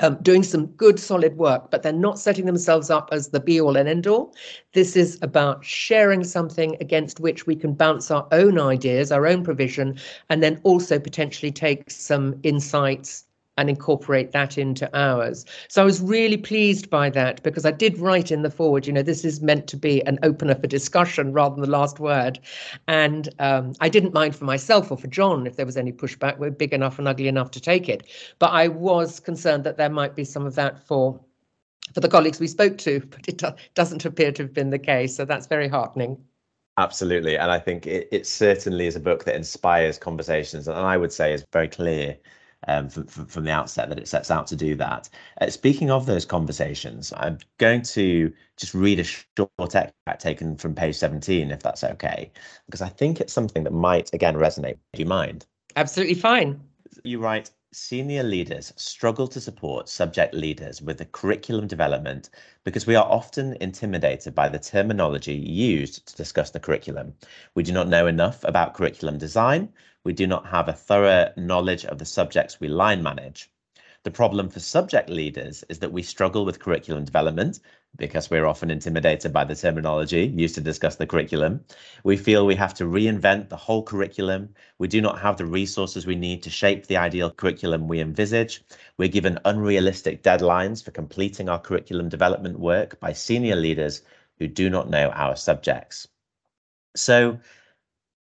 um, 0.00 0.18
doing 0.20 0.42
some 0.42 0.66
good, 0.66 1.00
solid 1.00 1.38
work, 1.38 1.70
but 1.70 1.82
they're 1.82 1.92
not 1.92 2.18
setting 2.18 2.44
themselves 2.44 2.90
up 2.90 3.08
as 3.12 3.28
the 3.28 3.40
be 3.40 3.58
all 3.58 3.76
and 3.76 3.88
end 3.88 4.06
all. 4.06 4.34
This 4.74 4.94
is 4.96 5.18
about 5.22 5.64
sharing 5.64 6.22
something 6.22 6.76
against 6.80 7.20
which 7.20 7.46
we 7.46 7.56
can 7.56 7.72
bounce 7.72 8.10
our 8.10 8.28
own 8.32 8.60
ideas, 8.60 9.10
our 9.10 9.26
own 9.26 9.42
provision, 9.42 9.98
and 10.28 10.42
then 10.42 10.60
also 10.64 10.98
potentially 10.98 11.50
take 11.50 11.90
some 11.90 12.38
insights 12.42 13.25
and 13.56 13.70
incorporate 13.70 14.32
that 14.32 14.58
into 14.58 14.88
ours. 14.96 15.44
So 15.68 15.82
I 15.82 15.84
was 15.84 16.00
really 16.00 16.36
pleased 16.36 16.90
by 16.90 17.10
that 17.10 17.42
because 17.42 17.64
I 17.64 17.70
did 17.70 17.98
write 17.98 18.30
in 18.30 18.42
the 18.42 18.50
forward, 18.50 18.86
you 18.86 18.92
know, 18.92 19.02
this 19.02 19.24
is 19.24 19.40
meant 19.40 19.66
to 19.68 19.76
be 19.76 20.04
an 20.06 20.18
opener 20.22 20.54
for 20.54 20.66
discussion 20.66 21.32
rather 21.32 21.54
than 21.54 21.62
the 21.62 21.70
last 21.70 21.98
word. 21.98 22.38
And 22.86 23.28
um, 23.38 23.72
I 23.80 23.88
didn't 23.88 24.14
mind 24.14 24.36
for 24.36 24.44
myself 24.44 24.90
or 24.90 24.98
for 24.98 25.06
John 25.06 25.46
if 25.46 25.56
there 25.56 25.66
was 25.66 25.76
any 25.76 25.92
pushback. 25.92 26.38
We're 26.38 26.50
big 26.50 26.74
enough 26.74 26.98
and 26.98 27.08
ugly 27.08 27.28
enough 27.28 27.50
to 27.52 27.60
take 27.60 27.88
it. 27.88 28.06
But 28.38 28.50
I 28.50 28.68
was 28.68 29.20
concerned 29.20 29.64
that 29.64 29.76
there 29.76 29.90
might 29.90 30.14
be 30.14 30.24
some 30.24 30.46
of 30.46 30.54
that 30.56 30.86
for 30.86 31.20
for 31.94 32.00
the 32.00 32.08
colleagues 32.08 32.40
we 32.40 32.48
spoke 32.48 32.78
to, 32.78 32.98
but 33.10 33.28
it 33.28 33.38
do- 33.38 33.54
doesn't 33.74 34.04
appear 34.04 34.32
to 34.32 34.42
have 34.42 34.52
been 34.52 34.70
the 34.70 34.78
case. 34.78 35.14
So 35.14 35.24
that's 35.24 35.46
very 35.46 35.68
heartening. 35.68 36.18
Absolutely. 36.78 37.38
And 37.38 37.50
I 37.50 37.58
think 37.58 37.86
it, 37.86 38.08
it 38.10 38.26
certainly 38.26 38.86
is 38.86 38.96
a 38.96 39.00
book 39.00 39.24
that 39.24 39.36
inspires 39.36 39.96
conversations. 39.96 40.68
And 40.68 40.76
I 40.76 40.96
would 40.96 41.12
say 41.12 41.32
is 41.32 41.44
very 41.52 41.68
clear 41.68 42.18
um, 42.66 42.88
from, 42.88 43.06
from, 43.06 43.44
the 43.44 43.50
outset 43.50 43.88
that 43.88 43.98
it 43.98 44.08
sets 44.08 44.30
out 44.30 44.46
to 44.48 44.56
do 44.56 44.74
that. 44.76 45.08
Uh, 45.40 45.50
speaking 45.50 45.90
of 45.90 46.06
those 46.06 46.24
conversations, 46.24 47.12
I'm 47.16 47.38
going 47.58 47.82
to 47.82 48.32
just 48.56 48.74
read 48.74 49.00
a 49.00 49.04
short 49.04 49.74
extract 49.74 50.20
taken 50.20 50.56
from 50.56 50.74
page 50.74 50.96
17, 50.96 51.50
if 51.50 51.62
that's 51.62 51.84
okay, 51.84 52.30
because 52.66 52.82
I 52.82 52.88
think 52.88 53.20
it's 53.20 53.32
something 53.32 53.64
that 53.64 53.72
might, 53.72 54.12
again, 54.12 54.34
resonate. 54.34 54.78
Do 54.92 55.02
you 55.02 55.06
mind? 55.06 55.46
Absolutely 55.76 56.14
fine. 56.14 56.60
You 57.04 57.18
write, 57.18 57.50
senior 57.76 58.22
leaders 58.22 58.72
struggle 58.76 59.28
to 59.28 59.38
support 59.38 59.86
subject 59.86 60.32
leaders 60.32 60.80
with 60.80 60.96
the 60.96 61.04
curriculum 61.04 61.66
development 61.66 62.30
because 62.64 62.86
we 62.86 62.94
are 62.94 63.04
often 63.04 63.54
intimidated 63.60 64.34
by 64.34 64.48
the 64.48 64.58
terminology 64.58 65.34
used 65.34 66.06
to 66.08 66.16
discuss 66.16 66.50
the 66.50 66.58
curriculum. 66.58 67.12
We 67.54 67.62
do 67.62 67.72
not 67.72 67.86
know 67.86 68.06
enough 68.06 68.42
about 68.44 68.72
curriculum 68.72 69.18
design. 69.18 69.68
We 70.04 70.14
do 70.14 70.26
not 70.26 70.46
have 70.46 70.68
a 70.68 70.72
thorough 70.72 71.30
knowledge 71.36 71.84
of 71.84 71.98
the 71.98 72.06
subjects 72.06 72.58
we 72.58 72.68
line 72.68 73.02
manage. 73.02 73.50
The 74.04 74.10
problem 74.10 74.48
for 74.48 74.60
subject 74.60 75.10
leaders 75.10 75.62
is 75.68 75.80
that 75.80 75.92
we 75.92 76.02
struggle 76.02 76.46
with 76.46 76.60
curriculum 76.60 77.04
development 77.04 77.60
because 77.96 78.30
we're 78.30 78.46
often 78.46 78.70
intimidated 78.70 79.32
by 79.32 79.44
the 79.44 79.54
terminology 79.54 80.32
used 80.36 80.54
to 80.54 80.60
discuss 80.60 80.96
the 80.96 81.06
curriculum. 81.06 81.64
We 82.04 82.16
feel 82.16 82.46
we 82.46 82.54
have 82.56 82.74
to 82.74 82.84
reinvent 82.84 83.48
the 83.48 83.56
whole 83.56 83.82
curriculum. 83.82 84.54
We 84.78 84.88
do 84.88 85.00
not 85.00 85.20
have 85.20 85.36
the 85.36 85.46
resources 85.46 86.06
we 86.06 86.14
need 86.14 86.42
to 86.42 86.50
shape 86.50 86.86
the 86.86 86.96
ideal 86.96 87.30
curriculum 87.30 87.88
we 87.88 88.00
envisage. 88.00 88.62
We're 88.98 89.08
given 89.08 89.38
unrealistic 89.44 90.22
deadlines 90.22 90.84
for 90.84 90.90
completing 90.90 91.48
our 91.48 91.60
curriculum 91.60 92.08
development 92.08 92.58
work 92.58 93.00
by 93.00 93.12
senior 93.12 93.56
leaders 93.56 94.02
who 94.38 94.46
do 94.46 94.68
not 94.70 94.90
know 94.90 95.10
our 95.10 95.36
subjects. 95.36 96.08
So, 96.94 97.38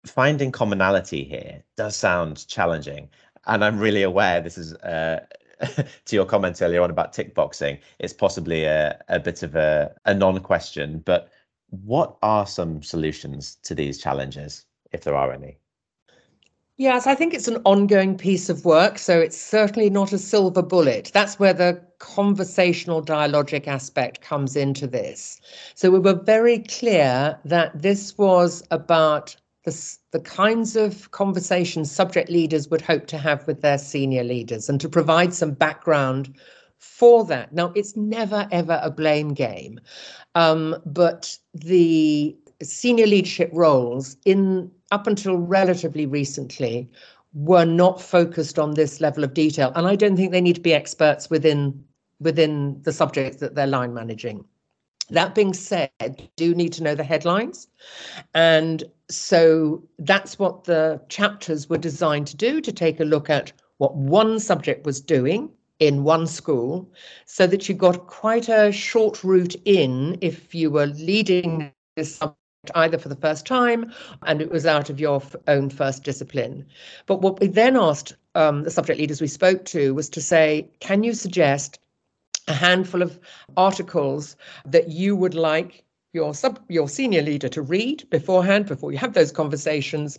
finding 0.07 0.53
commonality 0.53 1.25
here 1.25 1.63
does 1.77 1.97
sound 1.97 2.47
challenging. 2.47 3.09
And 3.47 3.65
I'm 3.65 3.79
really 3.79 4.03
aware 4.03 4.41
this 4.41 4.59
is 4.59 4.75
uh, 4.75 5.25
to 6.05 6.17
your 6.17 6.25
comments 6.27 6.63
earlier 6.63 6.83
on 6.83 6.91
about 6.91 7.13
tick 7.13 7.35
boxing, 7.35 7.79
it's 7.99 8.13
possibly 8.13 8.65
a, 8.65 8.99
a 9.09 9.19
bit 9.19 9.43
of 9.43 9.55
a, 9.55 9.95
a 10.05 10.15
non 10.15 10.41
question, 10.41 11.03
but 11.05 11.31
what 11.71 12.17
are 12.23 12.47
some 12.47 12.83
solutions 12.83 13.57
to 13.63 13.75
these 13.75 13.99
challenges, 13.99 14.67
if 14.93 15.03
there 15.03 15.17
are 15.17 15.33
any? 15.33 15.59
Yes, 16.79 17.07
I 17.07 17.15
think 17.15 17.33
it's 17.33 17.49
an 17.49 17.63
ongoing 17.65 18.19
piece 18.19 18.51
of 18.51 18.67
work. 18.67 18.99
So 18.99 19.19
it's 19.19 19.41
certainly 19.41 19.89
not 19.89 20.13
a 20.13 20.19
silver 20.19 20.61
bullet. 20.61 21.11
That's 21.15 21.39
where 21.39 21.55
the 21.55 21.81
conversational 22.01 23.03
dialogic 23.03 23.67
aspect 23.67 24.21
comes 24.21 24.57
into 24.57 24.87
this. 24.87 25.41
So 25.75 25.91
we 25.91 25.99
were 25.99 26.13
very 26.13 26.59
clear 26.59 27.39
that 27.47 27.81
this 27.81 28.19
was 28.19 28.63
about 28.71 29.37
the, 29.67 29.97
the 30.13 30.21
kinds 30.21 30.77
of 30.77 31.11
conversations 31.11 31.91
subject 31.91 32.31
leaders 32.31 32.69
would 32.69 32.81
hope 32.81 33.09
to 33.09 33.19
have 33.19 33.47
with 33.49 33.63
their 33.63 33.79
senior 33.79 34.23
leaders 34.23 34.69
and 34.69 34.81
to 34.81 34.89
provide 34.89 35.35
some 35.35 35.51
background 35.51 36.33
for 36.79 37.25
that. 37.25 37.53
Now, 37.53 37.73
it's 37.75 37.97
never, 37.97 38.47
ever 38.53 38.81
a 38.81 38.91
blame 38.91 39.35
game, 39.35 39.81
um, 40.37 40.77
but 40.87 41.37
the 41.53 42.37
senior 42.63 43.07
leadership 43.07 43.51
roles 43.53 44.17
in 44.25 44.71
up 44.93 45.09
until 45.09 45.37
relatively 45.37 46.07
recently 46.07 46.89
were 47.35 47.65
not 47.65 48.01
focused 48.01 48.59
on 48.59 48.75
this 48.75 49.01
level 49.01 49.23
of 49.23 49.35
detail 49.35 49.71
and 49.75 49.87
i 49.87 49.95
don't 49.95 50.17
think 50.17 50.33
they 50.33 50.41
need 50.41 50.55
to 50.55 50.61
be 50.61 50.73
experts 50.73 51.29
within 51.29 51.85
within 52.19 52.81
the 52.83 52.93
subject 52.93 53.41
that 53.41 53.55
they're 53.55 53.67
line 53.67 53.93
managing 53.93 54.43
that 55.11 55.35
being 55.35 55.55
said, 55.55 56.29
do 56.37 56.55
need 56.55 56.73
to 56.75 56.83
know 56.83 56.95
the 56.95 57.05
headlines. 57.05 57.69
And 58.35 58.85
so 59.09 59.83
that's 59.99 60.39
what 60.39 60.65
the 60.65 61.01
chapters 61.09 61.69
were 61.69 61.79
designed 61.79 62.27
to 62.29 62.37
do 62.37 62.61
to 62.61 62.73
take 62.73 63.01
a 63.01 63.05
look 63.05 63.31
at 63.31 63.53
what 63.79 63.95
one 63.95 64.41
subject 64.41 64.85
was 64.85 65.01
doing 65.01 65.51
in 65.79 66.05
one 66.05 66.27
school 66.27 66.91
so 67.27 67.47
that 67.47 67.69
you 67.69 67.75
got 67.75 68.07
quite 68.07 68.49
a 68.49 68.73
short 68.73 69.23
route 69.23 69.55
in 69.65 70.17
if 70.21 70.55
you 70.55 70.71
were 70.71 70.87
leading 70.87 71.71
this 71.97 72.17
subject 72.17 72.41
either 72.75 72.99
for 72.99 73.09
the 73.09 73.17
first 73.17 73.47
time 73.47 73.93
and 74.23 74.41
it 74.41 74.51
was 74.51 74.67
out 74.67 74.91
of 74.91 74.99
your 74.99 75.23
own 75.47 75.71
first 75.71 76.03
discipline. 76.03 76.67
But 77.05 77.21
what 77.21 77.39
we 77.39 77.47
then 77.47 77.77
asked 77.77 78.17
um, 78.35 78.65
the 78.65 78.71
subject 78.71 78.99
leaders 78.99 79.21
we 79.21 79.29
spoke 79.29 79.65
to 79.67 79.95
was 79.95 80.09
to 80.11 80.21
say, 80.21 80.69
can 80.81 81.05
you 81.05 81.13
suggest 81.13 81.79
a 82.49 82.55
handful 82.55 83.03
of 83.03 83.19
articles 83.57 84.37
that 84.65 84.91
you 84.91 85.17
would 85.17 85.35
like 85.35 85.85
your 86.13 86.35
sub 86.35 86.59
your 86.69 86.89
senior 86.89 87.23
leader 87.23 87.49
to 87.49 87.63
read 87.63 88.09
beforehand 88.11 88.67
before 88.67 88.93
you 88.93 88.99
have 88.99 89.15
those 89.15 89.33
conversations? 89.33 90.19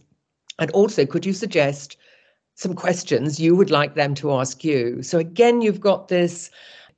And 0.60 0.72
also 0.72 1.05
could 1.05 1.25
you 1.25 1.34
suggest 1.34 1.98
some 2.55 2.74
questions 2.74 3.39
you 3.39 3.55
would 3.55 3.69
like 3.69 3.96
them 3.96 4.15
to 4.15 4.31
ask 4.34 4.63
you? 4.63 5.01
So 5.03 5.17
again 5.19 5.62
you've 5.62 5.81
got 5.81 6.07
this 6.07 6.50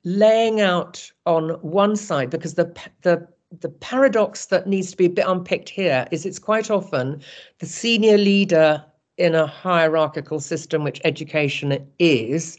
laying 0.04 0.60
out 0.60 1.10
on 1.26 1.50
one 1.60 1.96
side 1.96 2.30
because 2.30 2.54
the 2.54 2.74
the 3.02 3.26
the 3.60 3.68
paradox 3.68 4.46
that 4.46 4.68
needs 4.68 4.92
to 4.92 4.96
be 4.96 5.06
a 5.06 5.10
bit 5.10 5.26
unpicked 5.26 5.68
here 5.68 6.06
is 6.10 6.24
it's 6.24 6.38
quite 6.38 6.70
often 6.70 7.20
the 7.58 7.66
senior 7.66 8.16
leader 8.16 8.84
in 9.16 9.34
a 9.34 9.46
hierarchical 9.46 10.40
system 10.40 10.84
which 10.84 11.00
education 11.04 11.86
is 11.98 12.58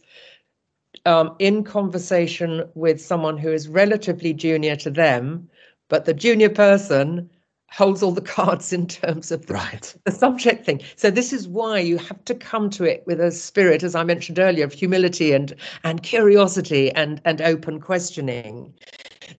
um, 1.05 1.35
in 1.39 1.63
conversation 1.63 2.63
with 2.75 3.01
someone 3.01 3.37
who 3.37 3.51
is 3.51 3.67
relatively 3.67 4.33
junior 4.33 4.75
to 4.77 4.89
them, 4.89 5.49
but 5.89 6.05
the 6.05 6.13
junior 6.13 6.49
person 6.49 7.29
holds 7.71 8.03
all 8.03 8.11
the 8.11 8.21
cards 8.37 8.71
in 8.71 8.85
terms 8.85 9.31
of 9.31 9.45
the, 9.47 9.53
right. 9.53 9.95
the 10.05 10.11
subject 10.11 10.65
thing. 10.65 10.81
So 10.95 11.09
this 11.09 11.33
is 11.33 11.47
why 11.47 11.79
you 11.79 11.97
have 11.97 12.23
to 12.25 12.35
come 12.35 12.69
to 12.71 12.83
it 12.83 13.03
with 13.07 13.19
a 13.19 13.31
spirit, 13.31 13.83
as 13.83 13.95
I 13.95 14.03
mentioned 14.03 14.39
earlier, 14.39 14.65
of 14.65 14.73
humility 14.73 15.31
and 15.33 15.55
and 15.83 16.03
curiosity 16.03 16.91
and 16.91 17.21
and 17.25 17.41
open 17.41 17.79
questioning. 17.79 18.73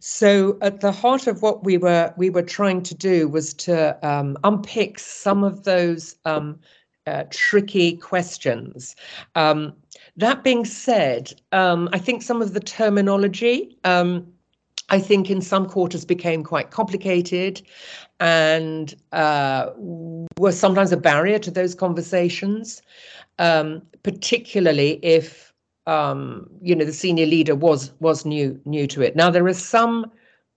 So 0.01 0.59
at 0.63 0.81
the 0.81 0.93
heart 0.93 1.27
of 1.27 1.43
what 1.43 1.65
we 1.65 1.79
were 1.79 2.13
we 2.17 2.31
were 2.31 2.43
trying 2.43 2.83
to 2.85 2.95
do 2.95 3.29
was 3.29 3.55
to 3.55 3.99
um, 4.07 4.37
unpick 4.43 4.99
some 4.99 5.45
of 5.45 5.65
those 5.65 6.17
um, 6.25 6.59
uh, 7.07 7.25
tricky 7.31 7.97
questions. 7.97 8.97
Um, 9.35 9.75
that 10.17 10.45
being 10.45 10.65
said, 10.65 11.33
um, 11.53 11.89
I 11.93 11.99
think 11.99 12.23
some 12.23 12.43
of 12.43 12.53
the 12.53 12.61
terminology. 12.61 13.77
Um, 13.85 14.33
I 14.89 14.99
think 14.99 15.31
in 15.31 15.41
some 15.41 15.67
quarters 15.67 16.05
became 16.05 16.45
quite 16.45 16.71
complicated 16.71 17.63
and 18.21 18.95
uh, 19.13 19.71
was 20.39 20.59
sometimes 20.59 20.93
a 20.93 20.99
barrier 20.99 21.39
to 21.39 21.51
those 21.51 21.75
conversations, 21.75 22.83
um, 23.39 23.81
particularly 24.03 25.01
if 25.03 25.53
um, 25.87 26.49
you 26.61 26.75
know 26.75 26.85
the 26.85 26.93
senior 26.93 27.27
leader 27.27 27.55
was 27.55 27.93
was 28.01 28.27
new 28.27 28.61
new 28.67 28.87
to 28.89 29.01
it. 29.01 29.17
Now 29.17 29.31
there 29.31 29.47
are 29.47 29.55
some 29.55 30.11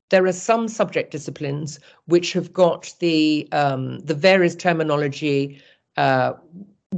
there 0.10 0.26
are 0.26 0.34
some 0.34 0.68
subject 0.68 1.12
disciplines 1.12 1.80
which 2.06 2.34
have 2.34 2.52
got 2.52 2.94
the 3.00 3.48
um, 3.54 4.00
the 4.00 4.14
various 4.14 4.56
terminology 4.56 5.62
uh, 5.98 6.34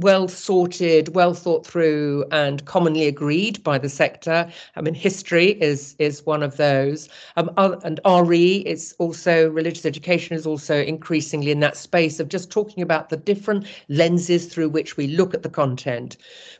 well 0.00 0.28
sorted, 0.28 1.14
well 1.14 1.34
thought 1.34 1.66
through, 1.66 2.24
and 2.30 2.64
commonly 2.66 3.06
agreed 3.06 3.62
by 3.64 3.78
the 3.78 3.88
sector. 3.88 4.48
I 4.76 4.80
mean, 4.80 4.94
history 4.94 5.60
is 5.60 5.96
is 5.98 6.24
one 6.24 6.42
of 6.42 6.56
those, 6.56 7.08
um, 7.36 7.50
and 7.56 8.00
RE 8.06 8.56
is 8.58 8.94
also 8.98 9.50
religious 9.50 9.84
education 9.84 10.36
is 10.36 10.46
also 10.46 10.82
increasingly 10.82 11.50
in 11.50 11.60
that 11.60 11.76
space 11.76 12.20
of 12.20 12.28
just 12.28 12.50
talking 12.50 12.82
about 12.82 13.08
the 13.08 13.16
different 13.16 13.66
lenses 13.88 14.46
through 14.46 14.68
which 14.68 14.96
we 14.96 15.08
look 15.08 15.34
at 15.34 15.42
the 15.42 15.50
content. 15.50 16.16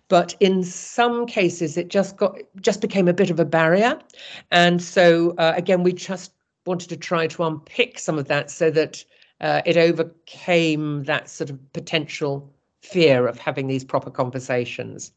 But 0.09 0.35
in 0.41 0.65
some 0.65 1.27
cases, 1.27 1.77
it 1.77 1.89
just 1.89 2.17
got 2.17 2.37
just 2.61 2.81
became 2.81 3.09
a 3.09 3.13
bit 3.13 3.31
of 3.31 3.39
a 3.39 3.45
barrier, 3.45 3.99
and 4.51 4.83
so 4.83 5.35
uh, 5.39 5.55
again, 5.57 5.83
we 5.85 5.93
just 5.93 6.33
wanted 6.67 6.89
to 6.89 6.97
try 6.97 7.27
to 7.29 7.45
unpick 7.45 7.99
some 7.99 8.19
of 8.19 8.29
that 8.29 8.51
so 8.51 8.71
that 8.71 9.05
uh, 9.41 9.63
it 9.65 9.77
overcame 9.77 11.05
that 11.05 11.29
sort 11.31 11.51
of 11.51 11.73
potential 11.73 12.53
fear 12.83 13.27
of 13.27 13.39
having 13.39 13.67
these 13.67 13.85
proper 13.85 14.11
conversations. 14.11 15.13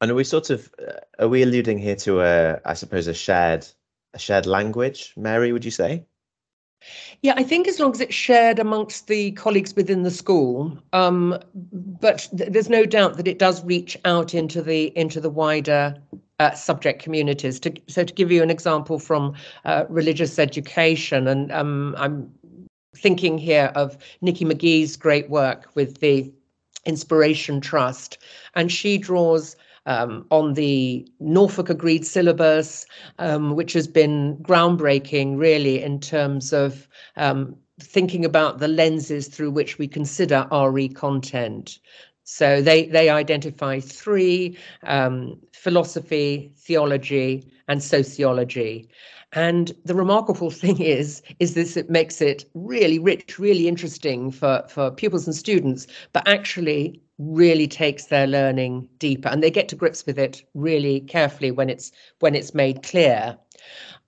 And 0.00 0.10
are 0.10 0.14
we 0.14 0.24
sort 0.24 0.50
of 0.50 0.72
uh, 0.80 1.00
are 1.20 1.28
we 1.28 1.42
alluding 1.42 1.78
here 1.78 1.96
to 1.96 2.22
a 2.22 2.60
I 2.64 2.74
suppose 2.74 3.06
a 3.06 3.14
shared 3.14 3.66
a 4.14 4.18
shared 4.18 4.46
language, 4.46 5.14
Mary? 5.16 5.52
Would 5.52 5.64
you 5.64 5.70
say? 5.70 6.04
Yeah, 7.22 7.34
I 7.36 7.44
think 7.44 7.68
as 7.68 7.78
long 7.78 7.92
as 7.92 8.00
it's 8.00 8.14
shared 8.14 8.58
amongst 8.58 9.06
the 9.06 9.30
colleagues 9.32 9.76
within 9.76 10.02
the 10.02 10.10
school, 10.10 10.76
um, 10.92 11.38
but 11.54 12.28
th- 12.36 12.50
there's 12.50 12.68
no 12.68 12.84
doubt 12.84 13.16
that 13.16 13.28
it 13.28 13.38
does 13.38 13.64
reach 13.64 13.96
out 14.04 14.34
into 14.34 14.60
the 14.60 14.96
into 14.98 15.20
the 15.20 15.30
wider 15.30 15.94
uh, 16.40 16.50
subject 16.52 17.00
communities. 17.00 17.60
To, 17.60 17.72
so, 17.86 18.02
to 18.02 18.12
give 18.12 18.32
you 18.32 18.42
an 18.42 18.50
example 18.50 18.98
from 18.98 19.34
uh, 19.64 19.84
religious 19.88 20.38
education, 20.40 21.28
and 21.28 21.52
um, 21.52 21.94
I'm 21.96 22.32
thinking 22.96 23.38
here 23.38 23.70
of 23.76 23.96
Nikki 24.20 24.44
McGee's 24.44 24.96
great 24.96 25.30
work 25.30 25.70
with 25.74 26.00
the 26.00 26.32
Inspiration 26.84 27.60
Trust, 27.60 28.18
and 28.54 28.70
she 28.70 28.98
draws 28.98 29.56
um, 29.86 30.26
on 30.30 30.54
the 30.54 31.06
Norfolk 31.20 31.68
Agreed 31.68 32.06
syllabus, 32.06 32.86
um, 33.18 33.56
which 33.56 33.72
has 33.72 33.86
been 33.86 34.36
groundbreaking, 34.38 35.38
really, 35.38 35.82
in 35.82 36.00
terms 36.00 36.52
of 36.52 36.88
um, 37.16 37.56
thinking 37.80 38.24
about 38.24 38.58
the 38.58 38.68
lenses 38.68 39.28
through 39.28 39.50
which 39.50 39.78
we 39.78 39.88
consider 39.88 40.46
RE 40.52 40.88
content. 40.88 41.78
So 42.24 42.62
they 42.62 42.86
they 42.86 43.10
identify 43.10 43.80
three: 43.80 44.56
um, 44.84 45.40
philosophy, 45.52 46.52
theology, 46.56 47.50
and 47.68 47.82
sociology. 47.82 48.88
And 49.32 49.72
the 49.84 49.94
remarkable 49.94 50.50
thing 50.62 50.80
is, 50.80 51.22
is 51.38 51.54
this 51.54 51.76
it 51.76 51.90
makes 51.90 52.20
it 52.20 52.44
really 52.54 52.98
rich, 52.98 53.38
really 53.38 53.68
interesting 53.68 54.30
for, 54.30 54.64
for 54.68 54.90
pupils 54.90 55.26
and 55.26 55.34
students, 55.34 55.86
but 56.12 56.26
actually 56.28 57.00
really 57.18 57.68
takes 57.68 58.06
their 58.06 58.26
learning 58.26 58.88
deeper 58.98 59.28
and 59.28 59.42
they 59.42 59.50
get 59.50 59.68
to 59.68 59.76
grips 59.76 60.04
with 60.06 60.18
it 60.18 60.42
really 60.54 61.00
carefully 61.00 61.50
when 61.50 61.70
it's 61.70 61.92
when 62.20 62.34
it's 62.34 62.54
made 62.54 62.82
clear. 62.82 63.36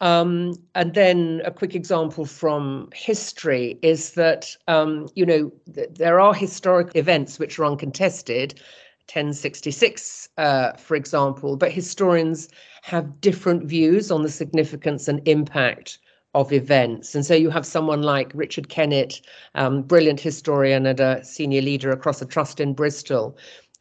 Um, 0.00 0.54
and 0.74 0.94
then 0.94 1.40
a 1.44 1.50
quick 1.50 1.74
example 1.74 2.24
from 2.24 2.88
history 2.92 3.78
is 3.82 4.12
that 4.12 4.56
um, 4.66 5.08
you 5.14 5.24
know 5.24 5.52
th- 5.72 5.90
there 5.92 6.18
are 6.18 6.34
historic 6.34 6.90
events 6.96 7.38
which 7.38 7.58
are 7.58 7.64
uncontested, 7.64 8.54
1066, 9.06 10.28
uh, 10.38 10.72
for 10.72 10.96
example, 10.96 11.56
but 11.56 11.70
historians 11.70 12.48
have 12.84 13.18
different 13.22 13.64
views 13.64 14.10
on 14.10 14.22
the 14.22 14.28
significance 14.28 15.08
and 15.08 15.26
impact 15.26 15.96
of 16.34 16.52
events. 16.52 17.14
And 17.14 17.24
so 17.24 17.32
you 17.32 17.48
have 17.48 17.64
someone 17.64 18.02
like 18.02 18.30
Richard 18.34 18.68
Kennett, 18.68 19.22
um, 19.54 19.80
brilliant 19.80 20.20
historian 20.20 20.84
and 20.84 21.00
a 21.00 21.24
senior 21.24 21.62
leader 21.62 21.90
across 21.92 22.20
a 22.20 22.26
trust 22.26 22.60
in 22.60 22.74
Bristol, 22.74 23.38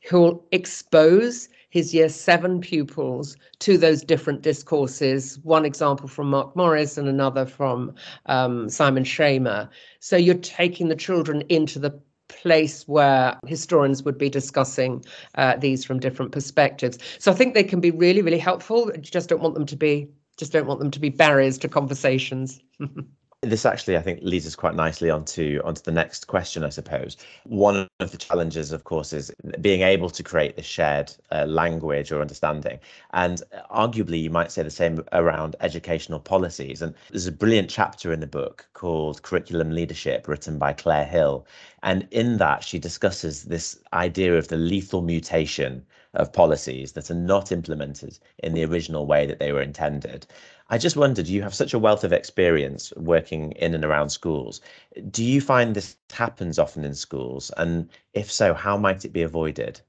who 0.09 0.21
will 0.21 0.47
expose 0.53 1.49
his 1.69 1.93
year 1.93 2.07
seven 2.07 2.61
pupils 2.61 3.35
to 3.59 3.77
those 3.77 4.03
different 4.03 4.41
discourses. 4.41 5.37
One 5.39 5.65
example 5.65 6.07
from 6.07 6.29
Mark 6.29 6.55
Morris 6.55 6.97
and 6.97 7.09
another 7.09 7.45
from 7.45 7.93
um, 8.27 8.69
Simon 8.69 9.03
Schama. 9.03 9.67
So 9.99 10.15
you're 10.15 10.35
taking 10.35 10.87
the 10.87 10.95
children 10.95 11.41
into 11.49 11.77
the 11.77 11.99
place 12.43 12.87
where 12.87 13.39
historians 13.47 14.03
would 14.03 14.17
be 14.17 14.29
discussing 14.29 15.03
uh, 15.35 15.55
these 15.55 15.85
from 15.85 15.99
different 15.99 16.33
perspectives. 16.33 16.99
So 17.17 17.31
I 17.31 17.35
think 17.35 17.53
they 17.53 17.63
can 17.63 17.79
be 17.79 17.89
really, 17.89 18.21
really 18.21 18.37
helpful. 18.37 18.91
You 18.93 19.01
just 19.01 19.29
don't 19.29 19.41
want 19.41 19.55
them 19.55 19.65
to 19.65 19.75
be 19.75 20.09
just 20.37 20.51
don't 20.51 20.65
want 20.65 20.79
them 20.79 20.91
to 20.91 20.99
be 20.99 21.09
barriers 21.09 21.57
to 21.59 21.69
conversations. 21.69 22.59
this 23.43 23.65
actually, 23.65 23.97
I 23.97 24.01
think, 24.01 24.19
leads 24.21 24.47
us 24.47 24.55
quite 24.55 24.75
nicely 24.75 25.09
onto 25.09 25.61
onto 25.63 25.81
the 25.81 25.91
next 25.91 26.27
question. 26.27 26.63
I 26.63 26.69
suppose 26.69 27.17
one 27.45 27.87
of 27.99 28.11
the 28.11 28.17
challenges, 28.17 28.71
of 28.71 28.83
course, 28.83 29.13
is 29.13 29.31
being 29.61 29.81
able 29.81 30.09
to 30.09 30.23
create 30.23 30.55
this 30.55 30.65
shared 30.65 31.13
uh, 31.31 31.45
language 31.45 32.11
or 32.11 32.21
understanding, 32.21 32.79
and 33.11 33.41
arguably, 33.71 34.21
you 34.21 34.29
might 34.29 34.51
say 34.51 34.63
the 34.63 34.71
same 34.71 35.03
around 35.11 35.55
educational 35.59 36.19
policies. 36.19 36.81
And 36.81 36.93
there's 37.09 37.27
a 37.27 37.31
brilliant 37.31 37.69
chapter 37.69 38.13
in 38.13 38.19
the 38.19 38.27
book 38.27 38.67
called 38.73 39.21
"Curriculum 39.21 39.71
Leadership," 39.71 40.27
written 40.27 40.57
by 40.57 40.73
Claire 40.73 41.05
Hill, 41.05 41.45
and 41.83 42.07
in 42.11 42.37
that 42.37 42.63
she 42.63 42.79
discusses 42.79 43.43
this 43.43 43.79
idea 43.93 44.37
of 44.37 44.47
the 44.47 44.57
lethal 44.57 45.01
mutation 45.01 45.85
of 46.13 46.33
policies 46.33 46.93
that 46.93 47.09
are 47.09 47.15
not 47.15 47.51
implemented 47.51 48.19
in 48.39 48.53
the 48.53 48.65
original 48.65 49.05
way 49.05 49.25
that 49.25 49.39
they 49.39 49.51
were 49.51 49.61
intended. 49.61 50.25
I 50.69 50.77
just 50.77 50.95
wondered, 50.95 51.27
you 51.27 51.41
have 51.41 51.53
such 51.53 51.73
a 51.73 51.79
wealth 51.79 52.03
of 52.03 52.13
experience 52.13 52.93
working 52.95 53.51
in 53.53 53.73
and 53.73 53.83
around 53.83 54.09
schools. 54.09 54.61
Do 55.09 55.23
you 55.23 55.41
find 55.41 55.75
this 55.75 55.97
happens 56.11 56.57
often 56.57 56.83
in 56.83 56.95
schools? 56.95 57.51
And 57.57 57.89
if 58.13 58.31
so, 58.31 58.53
how 58.53 58.77
might 58.77 59.05
it 59.05 59.13
be 59.13 59.21
avoided? 59.21 59.81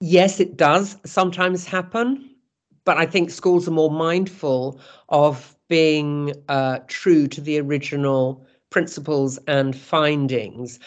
Yes, 0.00 0.40
it 0.40 0.56
does 0.56 0.96
sometimes 1.04 1.66
happen. 1.66 2.26
But 2.84 2.96
I 2.96 3.06
think 3.06 3.30
schools 3.30 3.68
are 3.68 3.72
more 3.72 3.90
mindful 3.90 4.80
of 5.10 5.56
being 5.68 6.32
uh, 6.48 6.80
true 6.88 7.28
to 7.28 7.40
the 7.40 7.58
original 7.60 8.44
principles 8.70 9.38
and 9.46 9.76
findings 9.76 10.80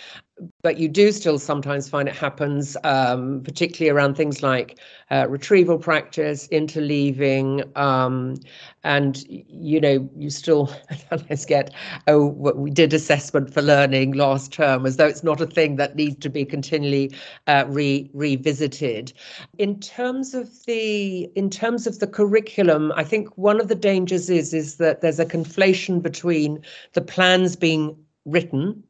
but 0.62 0.78
you 0.78 0.88
do 0.88 1.12
still 1.12 1.38
sometimes 1.38 1.88
find 1.88 2.08
it 2.08 2.16
happens, 2.16 2.76
um, 2.84 3.42
particularly 3.44 3.90
around 3.90 4.16
things 4.16 4.42
like 4.42 4.80
uh, 5.12 5.28
retrieval 5.30 5.78
practice, 5.78 6.48
interleaving, 6.48 7.76
um, 7.78 8.36
and 8.84 9.24
you 9.28 9.80
know 9.80 10.10
you 10.18 10.30
still 10.30 10.74
sometimes 11.10 11.46
get 11.46 11.74
oh 12.08 12.28
we 12.28 12.72
did 12.72 12.94
assessment 12.94 13.54
for 13.54 13.62
learning 13.62 14.14
last 14.14 14.52
term 14.52 14.86
as 14.86 14.98
though 14.98 15.08
it's 15.08 15.24
not 15.24 15.40
a 15.40 15.46
thing 15.46 15.76
that 15.76 15.96
needs 15.96 16.18
to 16.18 16.30
be 16.30 16.46
continually 16.46 17.12
uh, 17.48 17.66
re- 17.68 18.10
revisited. 18.14 19.14
In 19.58 19.80
terms 19.80 20.34
of 20.34 20.66
the 20.66 21.30
in 21.36 21.50
terms 21.50 21.86
of 21.86 22.00
the 22.00 22.08
curriculum, 22.08 22.92
I 22.96 23.04
think 23.04 23.30
one 23.38 23.62
of 23.62 23.68
the 23.68 23.76
dangers 23.76 24.30
is 24.30 24.54
is 24.54 24.78
that 24.78 25.02
there's 25.02 25.20
a 25.20 25.26
conflation 25.26 26.02
between 26.02 26.64
the 26.94 27.02
plans 27.02 27.56
being 27.56 27.96
written 28.26 28.84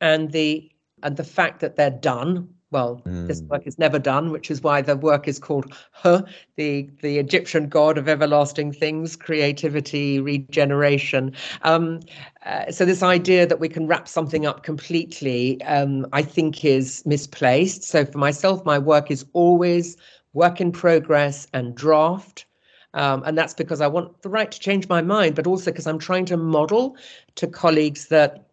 and 0.00 0.30
the 0.30 0.70
and 1.02 1.16
the 1.16 1.24
fact 1.24 1.60
that 1.60 1.76
they're 1.76 1.90
done 1.90 2.48
well 2.70 3.02
mm. 3.06 3.26
this 3.26 3.40
work 3.42 3.66
is 3.66 3.78
never 3.78 3.98
done 3.98 4.30
which 4.30 4.50
is 4.50 4.62
why 4.62 4.82
the 4.82 4.96
work 4.96 5.26
is 5.26 5.38
called 5.38 5.72
huh, 5.92 6.22
the 6.56 6.88
the 7.02 7.18
egyptian 7.18 7.68
god 7.68 7.96
of 7.96 8.08
everlasting 8.08 8.72
things 8.72 9.16
creativity 9.16 10.20
regeneration. 10.20 11.32
Um, 11.62 12.00
uh, 12.44 12.70
so 12.70 12.84
this 12.84 13.02
idea 13.02 13.46
that 13.46 13.60
we 13.60 13.68
can 13.68 13.86
wrap 13.86 14.08
something 14.08 14.46
up 14.46 14.62
completely 14.62 15.62
um, 15.62 16.06
i 16.12 16.22
think 16.22 16.64
is 16.64 17.02
misplaced. 17.06 17.84
So 17.84 18.04
for 18.04 18.18
myself 18.18 18.64
my 18.64 18.78
work 18.78 19.10
is 19.10 19.24
always 19.32 19.96
work 20.32 20.60
in 20.60 20.72
progress 20.72 21.46
and 21.52 21.74
draft. 21.74 22.46
Um, 22.94 23.22
and 23.26 23.36
that's 23.36 23.54
because 23.54 23.80
I 23.80 23.86
want 23.86 24.22
the 24.22 24.28
right 24.28 24.50
to 24.50 24.58
change 24.58 24.88
my 24.88 25.02
mind, 25.02 25.34
but 25.34 25.46
also 25.46 25.70
because 25.70 25.86
I'm 25.86 25.98
trying 25.98 26.24
to 26.26 26.36
model 26.36 26.96
to 27.36 27.46
colleagues 27.46 28.08
that 28.08 28.47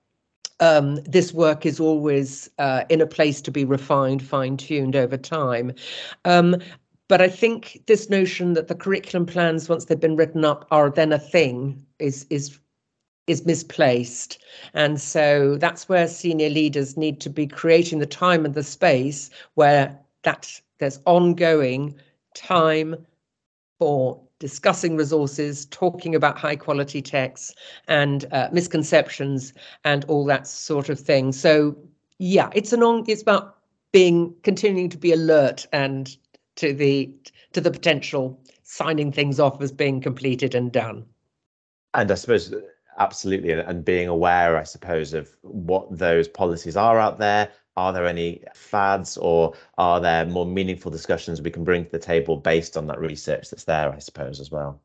um, 0.59 0.95
this 1.03 1.33
work 1.33 1.65
is 1.65 1.79
always 1.79 2.49
uh, 2.59 2.83
in 2.89 3.01
a 3.01 3.07
place 3.07 3.41
to 3.41 3.51
be 3.51 3.65
refined, 3.65 4.23
fine 4.23 4.57
tuned 4.57 4.95
over 4.95 5.17
time. 5.17 5.73
Um, 6.23 6.57
but 7.07 7.21
I 7.21 7.27
think 7.27 7.83
this 7.85 8.09
notion 8.09 8.53
that 8.53 8.67
the 8.67 8.75
curriculum 8.75 9.25
plans, 9.25 9.69
once 9.69 9.85
they've 9.85 9.99
been 9.99 10.15
written 10.15 10.43
up, 10.43 10.67
are 10.71 10.89
then 10.89 11.13
a 11.13 11.19
thing 11.19 11.85
is 11.99 12.25
is 12.29 12.59
is 13.27 13.45
misplaced. 13.45 14.39
And 14.73 15.01
so 15.01 15.57
that's 15.57 15.89
where 15.89 16.07
senior 16.07 16.49
leaders 16.49 16.95
need 16.95 17.19
to 17.21 17.29
be 17.29 17.47
creating 17.47 17.99
the 17.99 18.05
time 18.05 18.45
and 18.45 18.53
the 18.53 18.63
space 18.63 19.29
where 19.55 19.97
that 20.23 20.61
there's 20.77 20.99
ongoing 21.05 21.95
time 22.35 22.95
for 23.79 24.21
discussing 24.39 24.97
resources, 24.97 25.65
talking 25.67 26.15
about 26.15 26.37
high 26.37 26.55
quality 26.55 27.01
texts 27.01 27.53
and 27.87 28.25
uh, 28.31 28.49
misconceptions 28.51 29.53
and 29.83 30.05
all 30.05 30.25
that 30.25 30.47
sort 30.47 30.89
of 30.89 30.99
thing. 30.99 31.31
So 31.31 31.75
yeah, 32.19 32.49
it's 32.53 32.73
an 32.73 32.83
on 32.83 33.03
it's 33.07 33.21
about 33.21 33.57
being 33.91 34.33
continuing 34.43 34.89
to 34.89 34.97
be 34.97 35.13
alert 35.13 35.67
and 35.71 36.15
to 36.57 36.73
the 36.73 37.09
to 37.53 37.61
the 37.61 37.71
potential 37.71 38.39
signing 38.63 39.11
things 39.11 39.39
off 39.39 39.61
as 39.61 39.71
being 39.71 40.01
completed 40.01 40.55
and 40.55 40.71
done. 40.71 41.05
And 41.93 42.11
I 42.11 42.15
suppose 42.15 42.53
absolutely 42.97 43.51
and 43.51 43.83
being 43.83 44.07
aware 44.07 44.57
i 44.57 44.63
suppose 44.63 45.13
of 45.13 45.35
what 45.41 45.85
those 45.97 46.27
policies 46.27 46.77
are 46.77 46.99
out 46.99 47.17
there 47.17 47.49
are 47.77 47.93
there 47.93 48.05
any 48.05 48.41
fads 48.53 49.17
or 49.17 49.53
are 49.77 49.99
there 49.99 50.25
more 50.25 50.45
meaningful 50.45 50.91
discussions 50.91 51.41
we 51.41 51.51
can 51.51 51.63
bring 51.63 51.85
to 51.85 51.91
the 51.91 51.99
table 51.99 52.37
based 52.37 52.77
on 52.77 52.87
that 52.87 52.99
research 52.99 53.49
that's 53.49 53.65
there 53.65 53.91
i 53.91 53.99
suppose 53.99 54.39
as 54.39 54.51
well 54.51 54.79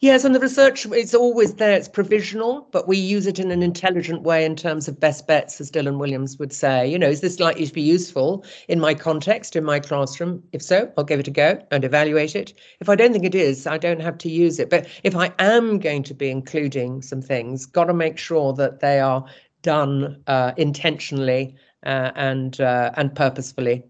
Yes, 0.00 0.24
and 0.24 0.34
the 0.34 0.40
research 0.40 0.86
is 0.86 1.14
always 1.14 1.54
there. 1.54 1.76
It's 1.76 1.88
provisional, 1.88 2.68
but 2.72 2.88
we 2.88 2.96
use 2.96 3.28
it 3.28 3.38
in 3.38 3.52
an 3.52 3.62
intelligent 3.62 4.22
way 4.22 4.44
in 4.44 4.56
terms 4.56 4.88
of 4.88 4.98
best 4.98 5.28
bets, 5.28 5.60
as 5.60 5.70
Dylan 5.70 5.98
Williams 5.98 6.36
would 6.38 6.52
say. 6.52 6.88
You 6.88 6.98
know, 6.98 7.08
is 7.08 7.20
this 7.20 7.38
likely 7.38 7.64
to 7.64 7.72
be 7.72 7.82
useful 7.82 8.44
in 8.66 8.80
my 8.80 8.92
context, 8.92 9.54
in 9.54 9.62
my 9.62 9.78
classroom? 9.78 10.42
If 10.52 10.62
so, 10.62 10.92
I'll 10.98 11.04
give 11.04 11.20
it 11.20 11.28
a 11.28 11.30
go 11.30 11.64
and 11.70 11.84
evaluate 11.84 12.34
it. 12.34 12.54
If 12.80 12.88
I 12.88 12.96
don't 12.96 13.12
think 13.12 13.24
it 13.24 13.36
is, 13.36 13.68
I 13.68 13.78
don't 13.78 14.00
have 14.00 14.18
to 14.18 14.28
use 14.28 14.58
it. 14.58 14.68
But 14.68 14.88
if 15.04 15.14
I 15.14 15.32
am 15.38 15.78
going 15.78 16.02
to 16.04 16.14
be 16.14 16.28
including 16.28 17.00
some 17.00 17.22
things, 17.22 17.64
got 17.64 17.84
to 17.84 17.94
make 17.94 18.18
sure 18.18 18.52
that 18.54 18.80
they 18.80 18.98
are 18.98 19.24
done 19.62 20.22
uh, 20.26 20.52
intentionally 20.56 21.54
uh, 21.84 22.12
and 22.14 22.60
uh, 22.60 22.92
and 22.96 23.14
purposefully. 23.14 23.84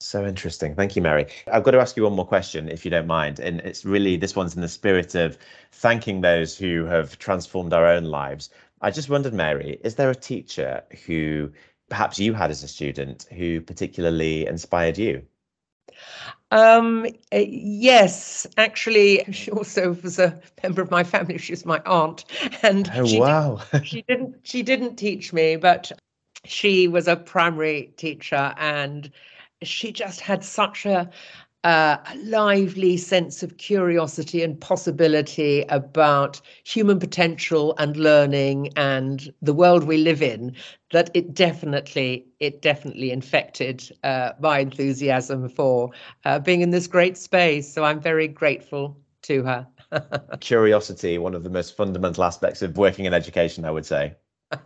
So 0.00 0.26
interesting. 0.26 0.74
Thank 0.74 0.94
you, 0.94 1.00
Mary. 1.00 1.26
I've 1.50 1.62
got 1.62 1.70
to 1.70 1.80
ask 1.80 1.96
you 1.96 2.02
one 2.02 2.12
more 2.12 2.26
question, 2.26 2.68
if 2.68 2.84
you 2.84 2.90
don't 2.90 3.06
mind. 3.06 3.40
And 3.40 3.60
it's 3.60 3.84
really 3.84 4.16
this 4.16 4.36
one's 4.36 4.54
in 4.54 4.60
the 4.60 4.68
spirit 4.68 5.14
of 5.14 5.38
thanking 5.72 6.20
those 6.20 6.56
who 6.56 6.84
have 6.84 7.18
transformed 7.18 7.72
our 7.72 7.86
own 7.86 8.04
lives. 8.04 8.50
I 8.82 8.90
just 8.90 9.08
wondered, 9.08 9.32
Mary, 9.32 9.80
is 9.82 9.94
there 9.94 10.10
a 10.10 10.14
teacher 10.14 10.82
who 11.06 11.50
perhaps 11.88 12.18
you 12.18 12.34
had 12.34 12.50
as 12.50 12.62
a 12.62 12.68
student 12.68 13.26
who 13.32 13.62
particularly 13.62 14.46
inspired 14.46 14.98
you? 14.98 15.22
Um, 16.50 17.06
eh, 17.32 17.46
yes, 17.48 18.46
actually, 18.58 19.24
she 19.32 19.50
also 19.50 19.94
was 20.02 20.18
a 20.18 20.38
member 20.62 20.82
of 20.82 20.90
my 20.90 21.04
family. 21.04 21.38
She 21.38 21.52
was 21.52 21.64
my 21.64 21.80
aunt, 21.86 22.24
and 22.62 22.90
oh 22.94 23.06
she 23.06 23.18
wow, 23.18 23.62
didn't, 23.72 23.84
she 23.86 24.02
didn't 24.02 24.36
she 24.42 24.62
didn't 24.62 24.96
teach 24.96 25.32
me, 25.32 25.56
but 25.56 25.90
she 26.46 26.88
was 26.88 27.08
a 27.08 27.16
primary 27.16 27.92
teacher, 27.96 28.54
and 28.56 29.10
she 29.62 29.92
just 29.92 30.20
had 30.20 30.44
such 30.44 30.86
a, 30.86 31.10
uh, 31.64 31.96
a 32.12 32.16
lively 32.18 32.96
sense 32.96 33.42
of 33.42 33.56
curiosity 33.56 34.42
and 34.42 34.60
possibility 34.60 35.62
about 35.68 36.40
human 36.64 36.98
potential 36.98 37.74
and 37.78 37.96
learning 37.96 38.72
and 38.76 39.32
the 39.42 39.52
world 39.52 39.84
we 39.84 39.96
live 39.96 40.22
in 40.22 40.54
that 40.92 41.10
it 41.14 41.34
definitely 41.34 42.24
it 42.38 42.62
definitely 42.62 43.10
infected 43.10 43.90
uh, 44.04 44.30
my 44.38 44.60
enthusiasm 44.60 45.48
for 45.48 45.90
uh, 46.24 46.38
being 46.38 46.60
in 46.60 46.70
this 46.70 46.86
great 46.86 47.16
space. 47.16 47.72
So 47.72 47.82
i'm 47.84 48.00
very 48.00 48.28
grateful 48.28 48.96
to 49.22 49.42
her. 49.42 49.66
Curiosity 50.40 51.18
one 51.18 51.34
of 51.34 51.42
the 51.42 51.50
most 51.50 51.76
fundamental 51.76 52.22
aspects 52.22 52.62
of 52.62 52.76
working 52.76 53.06
in 53.06 53.14
education 53.14 53.64
i 53.64 53.70
would 53.70 53.86
say. 53.86 54.14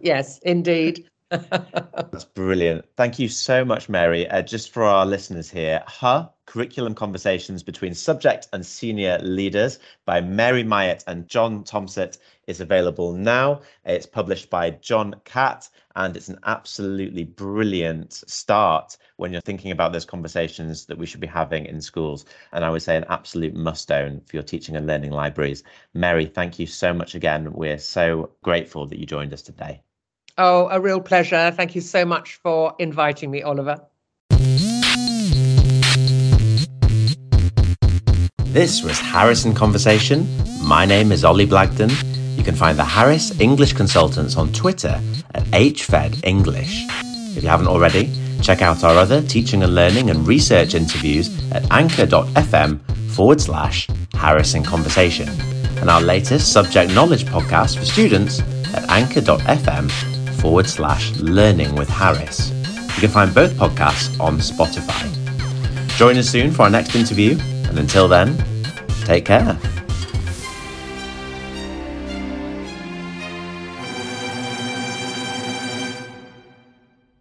Yes 0.00 0.38
indeed 0.42 1.08
that's 1.30 2.24
brilliant. 2.24 2.84
Thank 2.96 3.20
you 3.20 3.28
so 3.28 3.64
much, 3.64 3.88
Mary. 3.88 4.28
Uh, 4.28 4.42
just 4.42 4.72
for 4.72 4.82
our 4.82 5.06
listeners 5.06 5.48
here, 5.48 5.80
Huh 5.86 6.28
Curriculum 6.46 6.96
Conversations 6.96 7.62
Between 7.62 7.94
Subject 7.94 8.48
and 8.52 8.66
Senior 8.66 9.16
Leaders 9.22 9.78
by 10.06 10.20
Mary 10.20 10.64
Myatt 10.64 11.04
and 11.06 11.28
John 11.28 11.62
Tomsett 11.62 12.18
is 12.48 12.60
available 12.60 13.12
now. 13.12 13.60
It's 13.84 14.06
published 14.06 14.50
by 14.50 14.70
John 14.70 15.14
Catt, 15.24 15.68
and 15.94 16.16
it's 16.16 16.28
an 16.28 16.40
absolutely 16.46 17.22
brilliant 17.22 18.12
start 18.12 18.96
when 19.16 19.30
you're 19.30 19.40
thinking 19.40 19.70
about 19.70 19.92
those 19.92 20.04
conversations 20.04 20.84
that 20.86 20.98
we 20.98 21.06
should 21.06 21.20
be 21.20 21.28
having 21.28 21.64
in 21.66 21.80
schools. 21.80 22.24
And 22.50 22.64
I 22.64 22.70
would 22.70 22.82
say 22.82 22.96
an 22.96 23.04
absolute 23.08 23.54
must 23.54 23.92
own 23.92 24.20
for 24.22 24.34
your 24.34 24.42
teaching 24.42 24.74
and 24.74 24.88
learning 24.88 25.12
libraries. 25.12 25.62
Mary, 25.94 26.26
thank 26.26 26.58
you 26.58 26.66
so 26.66 26.92
much 26.92 27.14
again. 27.14 27.52
We're 27.52 27.78
so 27.78 28.32
grateful 28.42 28.88
that 28.88 28.98
you 28.98 29.06
joined 29.06 29.32
us 29.32 29.42
today. 29.42 29.84
Oh, 30.42 30.68
a 30.70 30.80
real 30.80 31.02
pleasure. 31.02 31.52
Thank 31.54 31.74
you 31.74 31.82
so 31.82 32.06
much 32.06 32.36
for 32.36 32.74
inviting 32.78 33.30
me, 33.30 33.42
Oliver. 33.42 33.78
This 38.46 38.82
was 38.82 38.98
Harris 38.98 39.44
in 39.44 39.54
Conversation. 39.54 40.26
My 40.62 40.86
name 40.86 41.12
is 41.12 41.26
Ollie 41.26 41.46
Blagden. 41.46 41.92
You 42.38 42.42
can 42.42 42.54
find 42.54 42.78
the 42.78 42.84
Harris 42.86 43.38
English 43.38 43.74
Consultants 43.74 44.38
on 44.38 44.50
Twitter 44.54 44.98
at 45.34 45.44
HFED 45.52 46.24
English. 46.24 46.86
If 47.36 47.42
you 47.42 47.50
haven't 47.50 47.68
already, 47.68 48.10
check 48.40 48.62
out 48.62 48.82
our 48.82 48.96
other 48.96 49.20
teaching 49.20 49.62
and 49.62 49.74
learning 49.74 50.08
and 50.08 50.26
research 50.26 50.74
interviews 50.74 51.28
at 51.52 51.70
anchor.fm 51.70 52.80
forward 53.10 53.42
slash 53.42 53.88
Harris 54.14 54.54
in 54.54 54.64
Conversation 54.64 55.28
and 55.80 55.90
our 55.90 56.00
latest 56.00 56.50
subject 56.50 56.94
knowledge 56.94 57.26
podcast 57.26 57.78
for 57.78 57.84
students 57.84 58.40
at 58.72 58.88
anchor.fm 58.88 60.19
forward 60.40 60.68
slash 60.68 61.12
learning 61.16 61.74
with 61.74 61.88
Harris. 61.88 62.50
You 62.50 63.00
can 63.00 63.10
find 63.10 63.34
both 63.34 63.52
podcasts 63.52 64.18
on 64.18 64.38
Spotify. 64.38 65.06
Join 65.96 66.16
us 66.16 66.28
soon 66.28 66.50
for 66.50 66.62
our 66.62 66.70
next 66.70 66.94
interview, 66.94 67.38
and 67.68 67.78
until 67.78 68.08
then, 68.08 68.36
take 69.04 69.26
care. 69.26 69.58